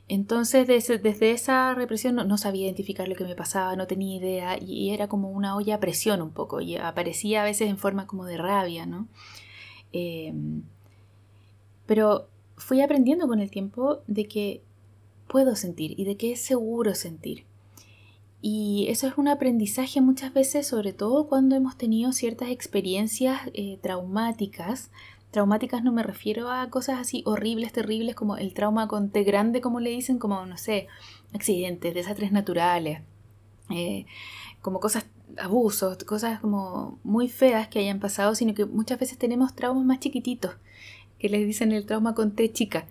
Entonces 0.07 0.67
desde, 0.67 1.31
esa 1.31 1.73
represión 1.73 2.15
no, 2.15 2.37
sabía 2.37 2.65
identificar 2.65 3.07
lo 3.07 3.15
que 3.15 3.23
me 3.23 3.33
pasaba, 3.33 3.75
no 3.75 3.87
tenía 3.87 4.17
idea 4.17 4.57
y, 4.61 4.91
era 4.91 5.07
como 5.07 5.31
una 5.31 5.55
olla 5.55 5.75
a 5.75 5.79
presión 5.79 6.21
un 6.21 6.31
poco 6.31 6.61
y 6.61 6.75
aparecía 6.75 7.41
a 7.41 7.45
veces 7.45 7.69
en 7.69 7.77
forma 7.77 8.07
como 8.07 8.25
de 8.25 8.37
rabia, 8.37 8.85
¿no? 8.85 9.07
Em, 9.93 10.63
pero 11.85 12.27
fui 12.61 12.81
aprendiendo 12.81 13.27
con 13.27 13.39
el 13.39 13.51
tiempo 13.51 14.01
de 14.07 14.27
que 14.27 14.63
puedo 15.27 15.55
sentir 15.55 15.99
y 15.99 16.05
de 16.05 16.15
que 16.15 16.33
es 16.33 16.41
seguro 16.41 16.95
sentir. 16.95 17.45
Y 18.41 18.87
eso 18.89 19.07
es 19.07 19.17
un 19.17 19.27
aprendizaje 19.27 20.01
muchas 20.01 20.33
veces, 20.33 20.67
sobre 20.67 20.93
todo 20.93 21.27
cuando 21.27 21.55
hemos 21.55 21.77
tenido 21.77 22.11
ciertas 22.11 22.49
experiencias 22.49 23.41
eh, 23.53 23.77
traumáticas. 23.81 24.91
Traumáticas 25.31 25.83
no 25.83 25.91
me 25.91 26.03
refiero 26.03 26.49
a 26.49 26.69
cosas 26.69 26.99
así 26.99 27.23
horribles, 27.25 27.71
terribles, 27.71 28.15
como 28.15 28.37
el 28.37 28.53
trauma 28.53 28.87
con 28.87 29.11
T 29.11 29.23
grande, 29.23 29.61
como 29.61 29.79
le 29.79 29.91
dicen, 29.91 30.17
como, 30.17 30.45
no 30.45 30.57
sé, 30.57 30.87
accidentes, 31.33 31.93
desastres 31.93 32.31
naturales, 32.31 33.01
eh, 33.69 34.05
como 34.61 34.79
cosas, 34.79 35.05
abusos, 35.37 36.03
cosas 36.03 36.39
como 36.41 36.99
muy 37.03 37.29
feas 37.29 37.67
que 37.69 37.79
hayan 37.79 37.99
pasado, 37.99 38.35
sino 38.35 38.53
que 38.53 38.65
muchas 38.65 38.99
veces 38.99 39.17
tenemos 39.17 39.55
traumas 39.55 39.85
más 39.85 39.99
chiquititos 39.99 40.55
que 41.21 41.29
les 41.29 41.45
dicen 41.45 41.71
el 41.71 41.85
trauma 41.85 42.15
con 42.15 42.31
T 42.31 42.51
chica, 42.51 42.87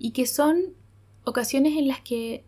y 0.00 0.10
que 0.10 0.26
son 0.26 0.74
ocasiones 1.24 1.76
en 1.76 1.86
las 1.86 2.00
que 2.00 2.44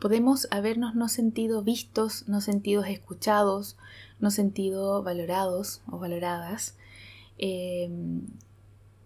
podemos 0.00 0.48
habernos 0.50 0.96
no 0.96 1.08
sentido 1.08 1.62
vistos, 1.62 2.26
no 2.26 2.40
sentido 2.40 2.82
escuchados, 2.82 3.76
no 4.18 4.32
sentido 4.32 5.04
valorados 5.04 5.80
o 5.88 5.98
valoradas. 6.00 6.76
Em, 7.38 8.22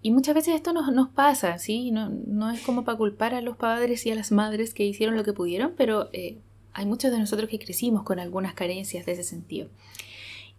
y 0.00 0.10
muchas 0.10 0.34
veces 0.34 0.54
esto 0.54 0.72
nos, 0.72 0.90
nos 0.90 1.10
pasa, 1.10 1.58
¿sí? 1.58 1.90
No, 1.90 2.08
no, 2.08 2.50
es 2.50 2.62
como 2.62 2.82
para 2.82 2.96
culpar 2.96 3.34
a 3.34 3.42
los 3.42 3.58
padres 3.58 4.06
y 4.06 4.10
a 4.10 4.14
las 4.14 4.32
madres 4.32 4.72
que 4.72 4.86
hicieron 4.86 5.16
lo 5.16 5.24
que 5.24 5.34
pudieron, 5.34 5.74
pero 5.76 6.08
eh, 6.14 6.38
hay 6.72 6.86
muchos 6.86 7.10
de 7.10 7.18
nosotros 7.18 7.50
que 7.50 7.58
crecimos 7.58 8.04
con 8.04 8.18
algunas 8.18 8.54
carencias 8.54 9.04
de 9.04 9.12
ese 9.12 9.22
sentido. 9.22 9.68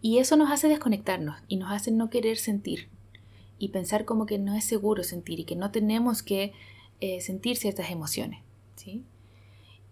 Y 0.00 0.18
eso 0.18 0.36
nos 0.36 0.52
hace 0.52 0.68
desconectarnos 0.68 1.36
y 1.48 1.56
nos 1.56 1.72
hace 1.72 1.90
no 1.90 2.10
querer 2.10 2.36
sentir, 2.36 2.88
y 3.58 3.68
pensar 3.68 4.04
como 4.04 4.26
que 4.26 4.38
no 4.38 4.54
es 4.54 4.64
seguro 4.64 5.02
sentir 5.04 5.40
y 5.40 5.44
que 5.44 5.56
no 5.56 5.70
tenemos 5.70 6.22
que 6.22 6.52
eh, 7.00 7.20
sentir 7.20 7.56
ciertas 7.56 7.90
emociones. 7.90 8.40
¿sí? 8.76 9.02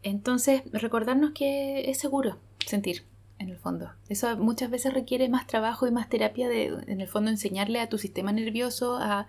Entonces, 0.02 0.62
recordarnos 0.72 1.32
que 1.32 1.90
es 1.90 1.98
seguro 1.98 2.38
sentir, 2.66 3.04
en 3.42 3.50
el 3.50 3.58
fondo. 3.58 3.90
Eso 4.08 4.36
muchas 4.36 4.70
veces 4.70 4.94
requiere 4.94 5.28
más 5.28 5.46
trabajo 5.46 5.86
y 5.86 5.90
más 5.90 6.08
terapia 6.08 6.48
de, 6.48 6.66
en 6.86 7.00
el 7.00 7.08
fondo, 7.08 7.30
enseñarle 7.30 7.80
a 7.80 7.88
tu 7.88 7.98
sistema 7.98 8.32
nervioso 8.32 8.96
a, 8.96 9.26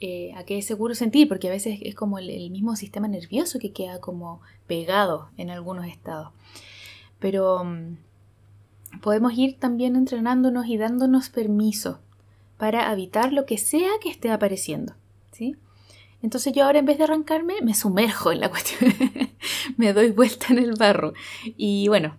eh, 0.00 0.32
a 0.34 0.44
que 0.44 0.58
es 0.58 0.66
seguro 0.66 0.94
sentir, 0.94 1.28
porque 1.28 1.48
a 1.48 1.52
veces 1.52 1.78
es 1.82 1.94
como 1.94 2.18
el, 2.18 2.50
mismo 2.50 2.76
sistema 2.76 3.08
nervioso 3.08 3.58
que 3.58 3.72
queda 3.72 4.00
como 4.00 4.40
pegado 4.66 5.30
en 5.36 5.50
algunos 5.50 5.86
estados. 5.86 6.30
Pero 7.20 7.64
mm, 7.64 7.96
podemos 9.00 9.32
ir 9.38 9.58
también 9.58 9.96
entrenándonos 9.96 10.66
y 10.66 10.76
dándonos 10.76 11.30
permiso 11.30 12.00
para 12.56 12.92
evitar 12.92 13.32
lo 13.32 13.46
que 13.46 13.58
sea 13.58 13.90
que 14.02 14.10
esté 14.10 14.30
apareciendo. 14.30 14.94
¿sí? 15.32 15.56
Entonces 16.22 16.52
yo 16.52 16.64
ahora 16.64 16.78
en 16.78 16.86
vez 16.86 16.98
de 16.98 17.04
arrancarme 17.04 17.60
me 17.62 17.74
sumerjo 17.74 18.32
en 18.32 18.40
la 18.40 18.48
cuestión, 18.50 18.94
me 19.76 19.92
doy 19.92 20.10
vuelta 20.10 20.46
en 20.50 20.58
el 20.58 20.72
barro 20.72 21.12
y 21.44 21.88
bueno, 21.88 22.16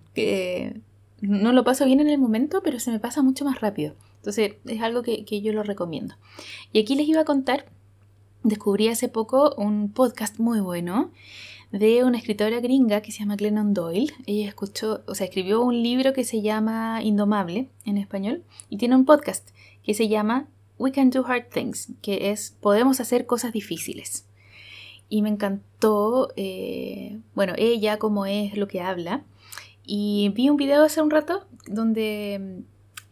no 1.22 1.54
lo 1.54 1.64
paso 1.64 1.86
bien 1.86 2.00
en 2.00 2.10
el 2.10 2.20
momento, 2.20 2.62
pero 2.64 2.80
se 2.80 2.92
me 2.92 3.00
pasa 3.00 3.22
mucho 3.22 3.46
más 3.46 3.62
rápido. 3.62 3.96
Entonces 4.18 4.54
es 4.66 4.82
algo 4.82 5.02
que, 5.02 5.26
que 5.26 5.42
yo 5.42 5.54
lo 5.54 5.64
recomiendo. 5.64 6.16
Y 6.72 6.80
aquí 6.80 6.96
les 6.96 7.08
iba 7.08 7.22
a 7.22 7.26
contar, 7.26 7.66
descubrí 8.44 8.90
hace 8.90 9.10
poco 9.10 9.56
un 9.56 9.92
podcast 9.92 10.40
muy 10.40 10.60
bueno 10.60 11.12
de 11.72 12.04
una 12.04 12.18
escritora 12.18 12.60
gringa 12.60 13.02
que 13.02 13.12
se 13.12 13.20
llama 13.20 13.36
Glennon 13.36 13.74
Doyle. 13.74 14.14
Ella 14.26 14.48
escuchó, 14.48 15.02
o 15.08 15.16
sea, 15.16 15.26
escribió 15.26 15.62
un 15.62 15.82
libro 15.82 16.14
que 16.14 16.24
se 16.24 16.42
llama 16.42 17.02
Indomable 17.04 17.70
en 17.86 17.98
español 17.98 18.44
y 18.70 18.78
tiene 18.78 18.96
un 18.96 19.06
podcast 19.06 19.50
que 19.86 19.94
se 19.94 20.08
llama 20.08 20.48
We 20.78 20.92
Can 20.92 21.10
Do 21.10 21.26
Hard 21.26 21.50
Things, 21.50 21.94
que 22.02 22.32
es 22.32 22.58
Podemos 22.60 23.00
hacer 23.00 23.26
cosas 23.26 23.54
difíciles. 23.54 24.26
Y 25.08 25.22
me 25.22 25.30
encantó, 25.30 26.30
eh, 26.36 27.20
bueno, 27.36 27.54
ella 27.58 28.00
como 28.00 28.26
es 28.26 28.58
lo 28.58 28.68
que 28.68 28.82
habla. 28.82 29.24
Y 29.84 30.32
vi 30.36 30.50
un 30.50 30.58
video 30.58 30.84
hace 30.84 31.02
un 31.02 31.12
rato 31.12 31.46
donde 31.68 32.40
mm, 32.42 32.64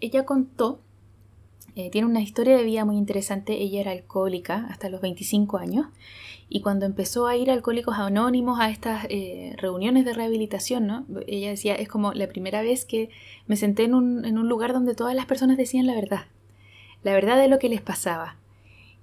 ella 0.01 0.25
contó, 0.25 0.81
eh, 1.75 1.91
tiene 1.91 2.07
una 2.07 2.21
historia 2.21 2.57
de 2.57 2.63
vida 2.63 2.83
muy 2.85 2.97
interesante, 2.97 3.61
ella 3.61 3.81
era 3.81 3.91
alcohólica 3.91 4.67
hasta 4.69 4.89
los 4.89 5.01
25 5.01 5.57
años 5.57 5.87
y 6.49 6.61
cuando 6.61 6.85
empezó 6.85 7.25
a 7.25 7.35
ir 7.35 7.49
Alcohólicos 7.49 7.97
Anónimos 7.97 8.59
a 8.59 8.69
estas 8.69 9.05
eh, 9.09 9.55
reuniones 9.57 10.05
de 10.05 10.13
rehabilitación, 10.13 10.85
¿no? 10.85 11.05
ella 11.25 11.49
decía, 11.49 11.73
es 11.73 11.87
como 11.87 12.13
la 12.13 12.27
primera 12.27 12.61
vez 12.61 12.85
que 12.85 13.09
me 13.47 13.55
senté 13.55 13.85
en 13.85 13.95
un, 13.95 14.23
en 14.23 14.37
un 14.37 14.47
lugar 14.47 14.71
donde 14.71 14.93
todas 14.93 15.15
las 15.15 15.25
personas 15.25 15.57
decían 15.57 15.87
la 15.87 15.95
verdad 15.95 16.25
la 17.03 17.13
verdad 17.13 17.37
de 17.37 17.47
lo 17.47 17.59
que 17.59 17.69
les 17.69 17.81
pasaba 17.81 18.37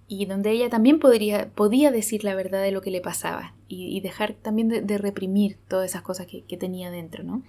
y 0.08 0.26
donde 0.26 0.50
ella 0.50 0.68
también 0.68 0.98
podría, 0.98 1.50
podía 1.50 1.92
decir 1.92 2.24
la 2.24 2.34
verdad 2.34 2.62
de 2.62 2.72
lo 2.72 2.80
que 2.80 2.90
le 2.90 3.00
pasaba 3.00 3.54
y, 3.68 4.00
dejar 4.00 4.34
también 4.34 4.68
de, 4.68 4.98
reprimir 4.98 5.56
todas 5.68 5.88
esas 5.88 6.02
cosas 6.02 6.26
que, 6.26 6.56
tenía 6.56 6.90
dentro, 6.90 7.22
¿no? 7.22 7.44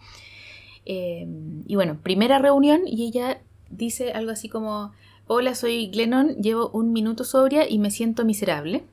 Eh, 0.86 1.27
y 1.65 1.74
bueno, 1.74 1.98
primera 2.03 2.38
reunión 2.38 2.81
y 2.86 3.08
ella 3.08 3.41
dice 3.72 4.12
algo 4.12 4.29
así 4.29 4.48
como, 4.48 4.91
hola, 5.25 5.55
soy 5.55 5.88
Glennon, 5.88 6.36
llevo 6.36 6.70
un 6.70 6.93
minuto 6.93 7.24
sobria 7.24 7.67
y 7.67 7.79
me 7.79 7.89
siento 7.89 8.25
miserable. 8.25 8.84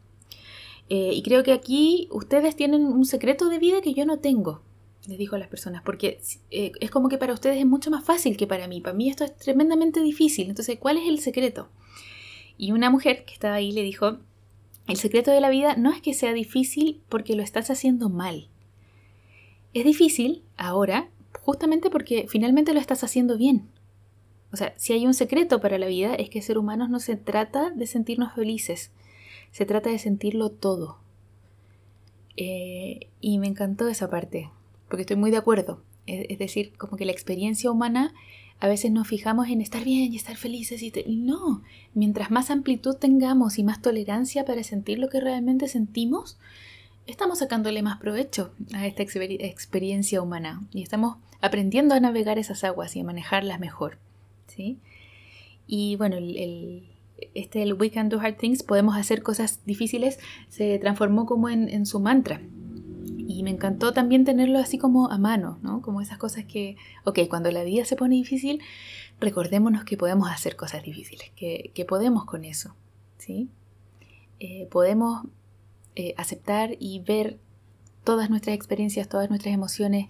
Eh, 0.89 1.11
y 1.13 1.23
creo 1.23 1.43
que 1.43 1.53
aquí 1.53 2.09
ustedes 2.11 2.57
tienen 2.57 2.87
un 2.87 3.05
secreto 3.05 3.51
de 3.51 3.59
vida 3.59 3.83
que 3.83 3.93
yo 3.93 4.07
no 4.07 4.19
tengo, 4.19 4.63
les 5.09 5.19
dijo 5.19 5.37
a 5.37 5.39
las 5.39 5.49
personas, 5.49 5.83
porque 5.83 6.21
eh, 6.51 6.73
es 6.81 6.91
como 6.91 7.09
que 7.09 7.17
para 7.17 7.33
ustedes 7.33 7.57
es 7.57 7.67
mucho 7.67 7.91
más 7.91 8.05
fácil 8.05 8.37
que 8.37 8.47
para 8.47 8.69
mí. 8.69 8.81
Para 8.81 8.95
mí 8.95 9.09
esto 9.09 9.25
es 9.25 9.35
tremendamente 9.37 10.01
difícil. 10.01 10.49
Entonces, 10.51 10.79
¿cuál 10.79 10.99
es 10.99 11.09
el 11.09 11.19
secreto? 11.19 11.71
Y 12.59 12.73
una 12.73 12.91
mujer 12.91 13.25
que 13.25 13.33
estaba 13.33 13.55
ahí 13.55 13.73
le 13.73 13.83
dijo, 13.83 14.19
el 14.87 14.97
secreto 14.97 15.31
de 15.31 15.41
la 15.41 15.49
vida 15.49 15.77
no 15.77 15.93
es 15.93 16.03
que 16.03 16.13
sea 16.13 16.33
difícil 16.33 17.01
porque 17.09 17.37
lo 17.37 17.43
estás 17.43 17.71
haciendo 17.71 18.11
mal. 18.11 18.49
Es 19.73 19.85
difícil 19.85 20.43
ahora 20.57 21.09
justamente 21.41 21.89
porque 21.89 22.27
finalmente 22.29 22.75
lo 22.75 22.81
estás 22.81 23.03
haciendo 23.03 23.39
bien. 23.39 23.69
O 24.53 24.57
sea, 24.57 24.75
si 24.77 24.93
hay 24.93 25.07
un 25.07 25.15
secreto 25.15 25.61
para 25.61 25.79
la 25.79 25.87
vida 25.87 26.15
es 26.15 26.29
que 26.29 26.43
ser 26.43 26.59
humanos 26.59 26.91
no 26.91 27.01
se 27.01 27.17
trata 27.17 27.71
de 27.71 27.87
sentirnos 27.87 28.35
felices, 28.35 28.93
se 29.53 29.65
trata 29.65 29.89
de 29.91 29.99
sentirlo 29.99 30.51
todo. 30.51 30.99
Eh, 32.37 33.09
y 33.21 33.39
me 33.39 33.47
encantó 33.47 33.89
esa 33.89 34.09
parte, 34.11 34.51
porque 34.89 35.03
estoy 35.03 35.17
muy 35.17 35.31
de 35.31 35.37
acuerdo. 35.37 35.83
Es, 36.07 36.39
decir, 36.39 36.73
como 36.79 36.97
que 36.97 37.05
la 37.05 37.13
experiencia 37.13 37.71
humana 37.71 38.15
a 38.61 38.69
veces 38.69 38.91
nos 38.91 39.07
fijamos 39.07 39.49
en 39.49 39.61
estar 39.61 39.85
bien 39.85 40.13
y 40.13 40.17
estar 40.17 40.37
felices 40.37 40.83
y, 40.83 40.93
no, 41.07 41.63
mientras 41.95 42.31
más 42.31 42.51
amplitud 42.51 42.97
tengamos 42.97 43.59
y 43.59 43.65
más 43.65 43.83
tolerancia 43.83 44.45
para 44.45 44.63
sentir 44.63 44.99
lo 44.99 45.11
que 45.11 45.21
realmente 45.21 45.69
sentimos, 45.69 46.39
estamos 47.07 47.41
sacándole 47.41 47.83
más 47.83 47.99
provecho 47.99 48.53
a 48.73 48.87
esta 48.87 49.03
experiencia 49.03 50.23
humana 50.23 50.67
y 50.73 50.83
estamos 50.83 51.19
aprendiendo 51.41 51.95
a 51.95 52.01
navegar 52.01 52.39
esas 52.39 52.65
aguas 52.65 52.97
y 52.97 53.01
a 53.01 53.05
manejarlas 53.05 53.61
mejor. 53.61 53.99
¿sí? 54.47 54.79
Y 55.67 55.97
bueno, 55.97 56.17
este 57.35 57.63
el 57.63 57.75
We 57.75 57.91
Can 57.91 58.09
Do 58.09 58.21
Hard 58.21 58.37
Things, 58.37 58.63
podemos 58.63 58.97
hacer 58.97 59.23
cosas 59.23 59.61
difíciles, 59.67 60.19
se 60.49 60.79
transformó 60.79 61.27
como 61.27 61.49
en, 61.49 61.87
su 61.87 62.01
mantra. 62.01 62.41
Y 63.31 63.43
me 63.43 63.51
encantó 63.51 63.93
también 63.93 64.25
tenerlo 64.25 64.59
así 64.59 64.79
como 64.79 65.11
a 65.11 65.19
mano, 65.19 65.59
¿no? 65.61 65.83
Como 65.83 66.01
esas 66.01 66.17
cosas 66.17 66.47
que, 66.47 66.77
ok, 67.05 67.19
cuando 67.29 67.51
la 67.51 67.63
vida 67.63 67.85
se 67.85 67.95
pone 67.95 68.15
difícil, 68.15 68.63
recordémonos 69.21 69.85
que 69.85 69.99
podemos 69.99 70.31
hacer 70.31 70.57
cosas 70.57 70.83
difíciles, 70.83 71.31
que, 71.37 71.85
podemos 71.87 72.25
con 72.25 72.47
eso, 72.47 72.75
¿sí? 73.19 73.51
Eh, 74.41 74.67
podemos 74.71 75.27
eh, 75.95 76.15
aceptar 76.17 76.71
y 76.81 77.01
ver 77.01 77.39
todas 78.09 78.31
nuestras 78.31 78.57
experiencias, 78.57 79.07
todas 79.07 79.29
nuestras 79.29 79.53
emociones, 79.53 80.07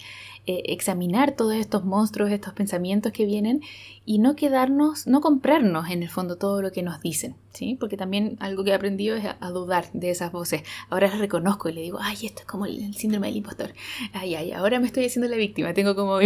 eh, 0.46 0.62
examinar 0.66 1.32
todos 1.32 1.56
estos 1.56 1.84
monstruos, 1.84 2.30
estos 2.30 2.52
pensamientos 2.52 3.10
que 3.10 3.26
vienen 3.26 3.60
y 4.06 4.20
no 4.20 4.36
quedarnos, 4.36 5.08
no 5.08 5.20
comprarnos 5.20 5.90
en 5.90 6.04
el 6.04 6.08
fondo 6.08 6.38
todo 6.38 6.62
lo 6.62 6.70
que 6.70 6.84
nos 6.84 7.00
dicen, 7.00 7.34
¿sí? 7.52 7.76
Porque 7.80 7.96
también 7.96 8.36
algo 8.38 8.62
que 8.62 8.70
he 8.70 8.74
aprendido 8.74 9.16
es 9.16 9.24
a, 9.24 9.50
dudar 9.50 9.90
de 9.94 10.10
esas 10.10 10.30
voces. 10.30 10.62
Ahora 10.90 11.08
las 11.08 11.18
reconozco 11.18 11.70
y 11.70 11.72
le 11.72 11.80
digo, 11.80 11.98
ay, 12.00 12.18
esto 12.22 12.42
es 12.42 12.46
como 12.46 12.66
el, 12.66 12.94
síndrome 12.94 13.26
del 13.26 13.38
impostor. 13.38 13.74
Ay, 14.12 14.36
ay, 14.36 14.52
ahora 14.52 14.78
me 14.78 14.86
estoy 14.86 15.04
haciendo 15.04 15.28
la 15.28 15.36
víctima. 15.36 15.74
Tengo 15.74 15.96
como 15.96 16.18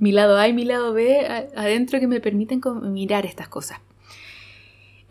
mi, 0.00 0.12
lado 0.12 0.38
A 0.38 0.48
y 0.48 0.54
mi 0.54 0.64
lado 0.64 0.94
B 0.94 1.50
adentro 1.54 2.00
que 2.00 2.06
me 2.06 2.22
permiten 2.22 2.62
mirar 2.94 3.26
estas 3.26 3.48
cosas. 3.48 3.78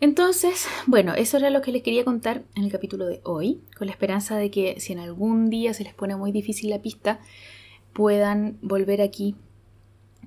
Entonces, 0.02 0.66
bueno, 0.88 1.14
eso 1.14 1.36
era 1.36 1.48
lo 1.50 1.62
que 1.62 1.70
les 1.70 1.84
quería 1.84 2.04
contar 2.04 2.42
en 2.56 2.64
el 2.64 2.72
capítulo 2.72 3.06
de 3.06 3.20
hoy, 3.22 3.60
con 3.78 3.86
la 3.86 3.92
esperanza 3.92 4.36
de 4.36 4.50
que 4.50 4.80
si 4.80 4.92
en 4.92 4.98
algún 4.98 5.48
día 5.48 5.74
se 5.74 5.84
les 5.84 5.94
pone 5.94 6.16
muy 6.16 6.32
difícil 6.32 6.70
la 6.70 6.82
pista, 6.82 7.20
puedan 7.92 8.58
volver 8.62 9.00
aquí 9.00 9.36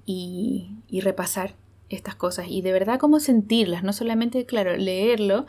y, 0.06 0.70
repasar 1.02 1.56
estas 1.90 2.16
cosas. 2.16 2.46
Y 2.48 2.62
de 2.62 2.72
verdad 2.72 3.00
cómo 3.00 3.20
sentirlas, 3.20 3.84
no 3.84 3.92
solamente, 3.92 4.46
claro, 4.46 4.78
leerlo, 4.78 5.46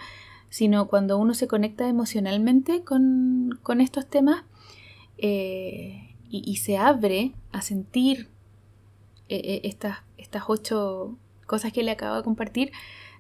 sino 0.49 0.89
cuando 0.89 1.19
uno 1.19 1.33
se 1.33 1.47
conecta 1.47 1.89
emocionalmente 1.89 2.83
con, 2.83 3.61
estos 3.81 4.09
temas 4.09 4.43
eh, 5.19 6.17
y, 6.29 6.57
se 6.57 6.79
abre 6.79 7.31
a 7.53 7.63
sentir 7.63 8.29
eh, 9.29 9.41
eh, 9.45 9.61
estas, 9.63 9.99
estas 10.19 10.43
ocho 10.49 11.17
cosas 11.47 11.73
que 11.73 11.85
le 11.85 11.93
acabo 11.93 12.17
de 12.17 12.25
compartir, 12.25 12.73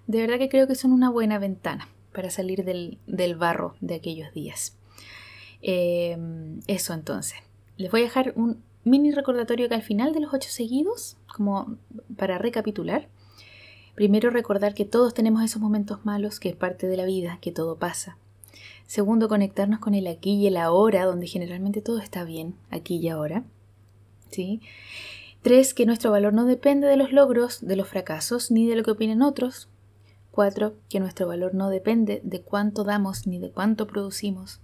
de 0.06 0.20
verdad 0.20 0.38
que 0.38 0.48
creo 0.48 0.66
que 0.66 0.74
son 0.74 0.92
una 0.92 1.10
buena 1.10 1.38
ventana 1.38 1.88
para 2.12 2.30
salir 2.30 2.64
del, 2.64 2.98
barro 3.36 3.74
de 3.80 3.96
aquellos 3.96 4.32
días. 4.32 4.76
Em, 5.62 6.60
eso 6.66 6.94
entonces. 6.94 7.38
Les 7.76 7.90
voy 7.90 8.00
a 8.00 8.04
dejar 8.04 8.32
un 8.36 8.62
mini 8.84 9.10
recordatorio 9.10 9.68
que 9.68 9.74
al 9.74 9.82
final 9.82 10.14
de 10.14 10.20
los 10.20 10.32
ocho 10.32 10.48
seguidos, 10.48 11.16
como 11.26 11.76
para 12.16 12.38
recapitular. 12.38 13.08
Primero, 13.94 14.30
recordar 14.30 14.74
que 14.74 14.84
todos 14.84 15.12
tenemos 15.12 15.42
esos 15.42 15.60
momentos 15.60 16.04
malos, 16.04 16.38
que 16.38 16.50
es 16.50 16.56
parte 16.56 16.86
de 16.86 16.96
la 16.96 17.04
vida, 17.04 17.38
que 17.40 17.52
todo 17.52 17.76
pasa. 17.76 18.16
Segundo, 18.86 19.28
conectarnos 19.28 19.80
con 19.80 19.94
el 19.94 20.06
aquí 20.06 20.34
y 20.34 20.46
el 20.46 20.56
ahora, 20.56 21.04
donde 21.04 21.26
generalmente 21.26 21.82
todo 21.82 21.98
está 21.98 22.24
bien, 22.24 22.54
aquí 22.70 22.96
y 22.96 23.08
ahora. 23.08 23.44
¿Sí? 24.30 24.60
Tres, 25.42 25.74
que 25.74 25.86
nuestro 25.86 26.10
valor 26.10 26.32
no 26.32 26.44
depende 26.44 26.86
de 26.86 26.96
los 26.96 27.12
logros, 27.12 27.66
de 27.66 27.76
los 27.76 27.88
fracasos, 27.88 28.50
ni 28.50 28.66
de 28.66 28.76
lo 28.76 28.84
que 28.84 28.92
opinen 28.92 29.22
otros, 29.22 29.68
4. 30.36 30.74
Que 30.90 31.00
nuestro 31.00 31.26
valor 31.26 31.54
no 31.54 31.70
depende 31.70 32.20
de 32.22 32.42
cuánto 32.42 32.84
damos 32.84 33.26
ni 33.26 33.38
de 33.38 33.50
cuánto 33.50 33.86
producimos. 33.86 34.60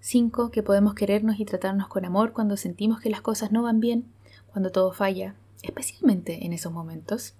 5. 0.00 0.50
Que 0.50 0.62
podemos 0.62 0.92
querernos 0.92 1.40
y 1.40 1.46
tratarnos 1.46 1.88
con 1.88 2.04
amor 2.04 2.34
cuando 2.34 2.58
sentimos 2.58 3.00
que 3.00 3.08
las 3.08 3.22
cosas 3.22 3.50
no 3.50 3.62
van 3.62 3.80
bien, 3.80 4.04
cuando 4.52 4.70
todo 4.70 4.92
falla, 4.92 5.34
especialmente 5.62 6.44
en 6.44 6.52
esos 6.52 6.70
momentos. 6.70 7.32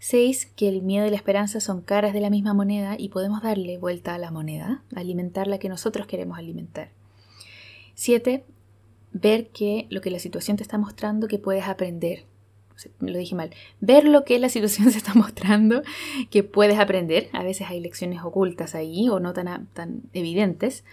6. 0.00 0.52
Que 0.54 0.68
el 0.68 0.82
miedo 0.82 1.06
y 1.06 1.10
la 1.10 1.16
esperanza 1.16 1.60
son 1.60 1.80
caras 1.80 2.12
de 2.12 2.20
la 2.20 2.28
misma 2.28 2.52
moneda 2.52 2.96
y 2.98 3.08
podemos 3.08 3.42
darle 3.42 3.78
vuelta 3.78 4.14
a 4.14 4.18
la 4.18 4.30
moneda, 4.30 4.82
alimentar 4.94 5.46
la 5.46 5.56
que 5.56 5.70
nosotros 5.70 6.06
queremos 6.06 6.36
alimentar. 6.36 6.90
7. 7.94 8.44
Ver 9.14 9.48
que 9.48 9.86
lo 9.88 10.02
que 10.02 10.10
la 10.10 10.18
situación 10.18 10.58
te 10.58 10.62
está 10.62 10.76
mostrando 10.76 11.26
que 11.26 11.38
puedes 11.38 11.64
aprender 11.64 12.26
lo 13.00 13.18
dije 13.18 13.34
mal, 13.34 13.50
ver 13.80 14.04
lo 14.04 14.24
que 14.24 14.38
la 14.38 14.48
situación 14.48 14.90
se 14.92 14.98
está 14.98 15.14
mostrando, 15.14 15.82
que 16.30 16.42
puedes 16.42 16.78
aprender, 16.78 17.28
a 17.32 17.42
veces 17.42 17.68
hay 17.70 17.80
lecciones 17.80 18.22
ocultas 18.22 18.74
ahí 18.74 19.08
o 19.08 19.20
no 19.20 19.32
tan, 19.32 19.66
tan 19.68 20.02
evidentes. 20.12 20.84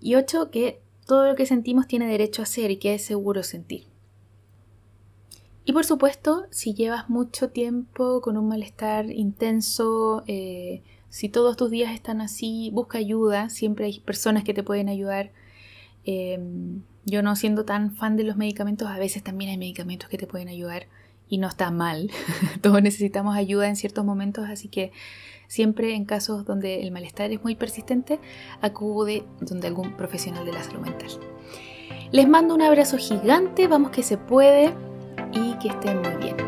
Y 0.00 0.16
ocho, 0.16 0.50
que 0.50 0.80
todo 1.06 1.26
lo 1.26 1.34
que 1.34 1.46
sentimos 1.46 1.86
tiene 1.86 2.06
derecho 2.06 2.42
a 2.42 2.46
ser 2.46 2.70
y 2.70 2.76
que 2.76 2.94
es 2.94 3.04
seguro 3.04 3.42
sentir. 3.42 3.86
Y 5.64 5.72
por 5.72 5.84
supuesto, 5.84 6.44
si 6.50 6.74
llevas 6.74 7.08
mucho 7.08 7.48
tiempo 7.48 8.20
con 8.20 8.36
un 8.36 8.48
malestar 8.48 9.10
intenso, 9.10 10.22
eh, 10.26 10.82
si 11.08 11.28
todos 11.28 11.56
tus 11.56 11.70
días 11.70 11.94
están 11.94 12.20
así, 12.20 12.70
busca 12.72 12.98
ayuda, 12.98 13.48
siempre 13.48 13.86
hay 13.86 14.00
personas 14.00 14.44
que 14.44 14.52
te 14.52 14.62
pueden 14.62 14.88
ayudar. 14.88 15.32
Em, 16.04 16.82
yo 17.06 17.22
no 17.22 17.34
siendo 17.36 17.64
tan 17.64 17.94
fan 17.96 18.16
de 18.16 18.24
los 18.24 18.36
medicamentos, 18.36 18.88
a 18.88 18.98
veces 18.98 19.22
también 19.22 19.50
hay 19.50 19.56
medicamentos 19.56 20.08
que 20.08 20.18
te 20.18 20.26
pueden 20.26 20.48
ayudar 20.48 20.86
y 21.28 21.38
no 21.38 21.48
está 21.48 21.70
mal. 21.70 22.10
Todos 22.60 22.82
necesitamos 22.82 23.36
ayuda 23.36 23.68
en 23.68 23.76
ciertos 23.76 24.04
momentos, 24.04 24.48
así 24.48 24.68
que 24.68 24.92
siempre 25.48 25.94
en 25.94 26.04
casos 26.04 26.44
donde 26.44 26.82
el 26.82 26.90
malestar 26.90 27.30
es 27.30 27.42
muy 27.42 27.54
persistente, 27.54 28.20
acude 28.60 29.24
donde 29.40 29.68
algún 29.68 29.96
profesional 29.96 30.44
de 30.44 30.52
la 30.52 30.62
salud 30.62 30.80
mental. 30.80 31.10
Les 32.12 32.28
mando 32.28 32.54
un 32.54 32.62
abrazo 32.62 32.96
gigante, 32.96 33.66
vamos 33.66 33.90
que 33.90 34.02
se 34.02 34.18
puede 34.18 34.72
y 35.32 35.54
que 35.58 35.68
estén 35.68 36.00
muy 36.00 36.16
bien. 36.16 36.43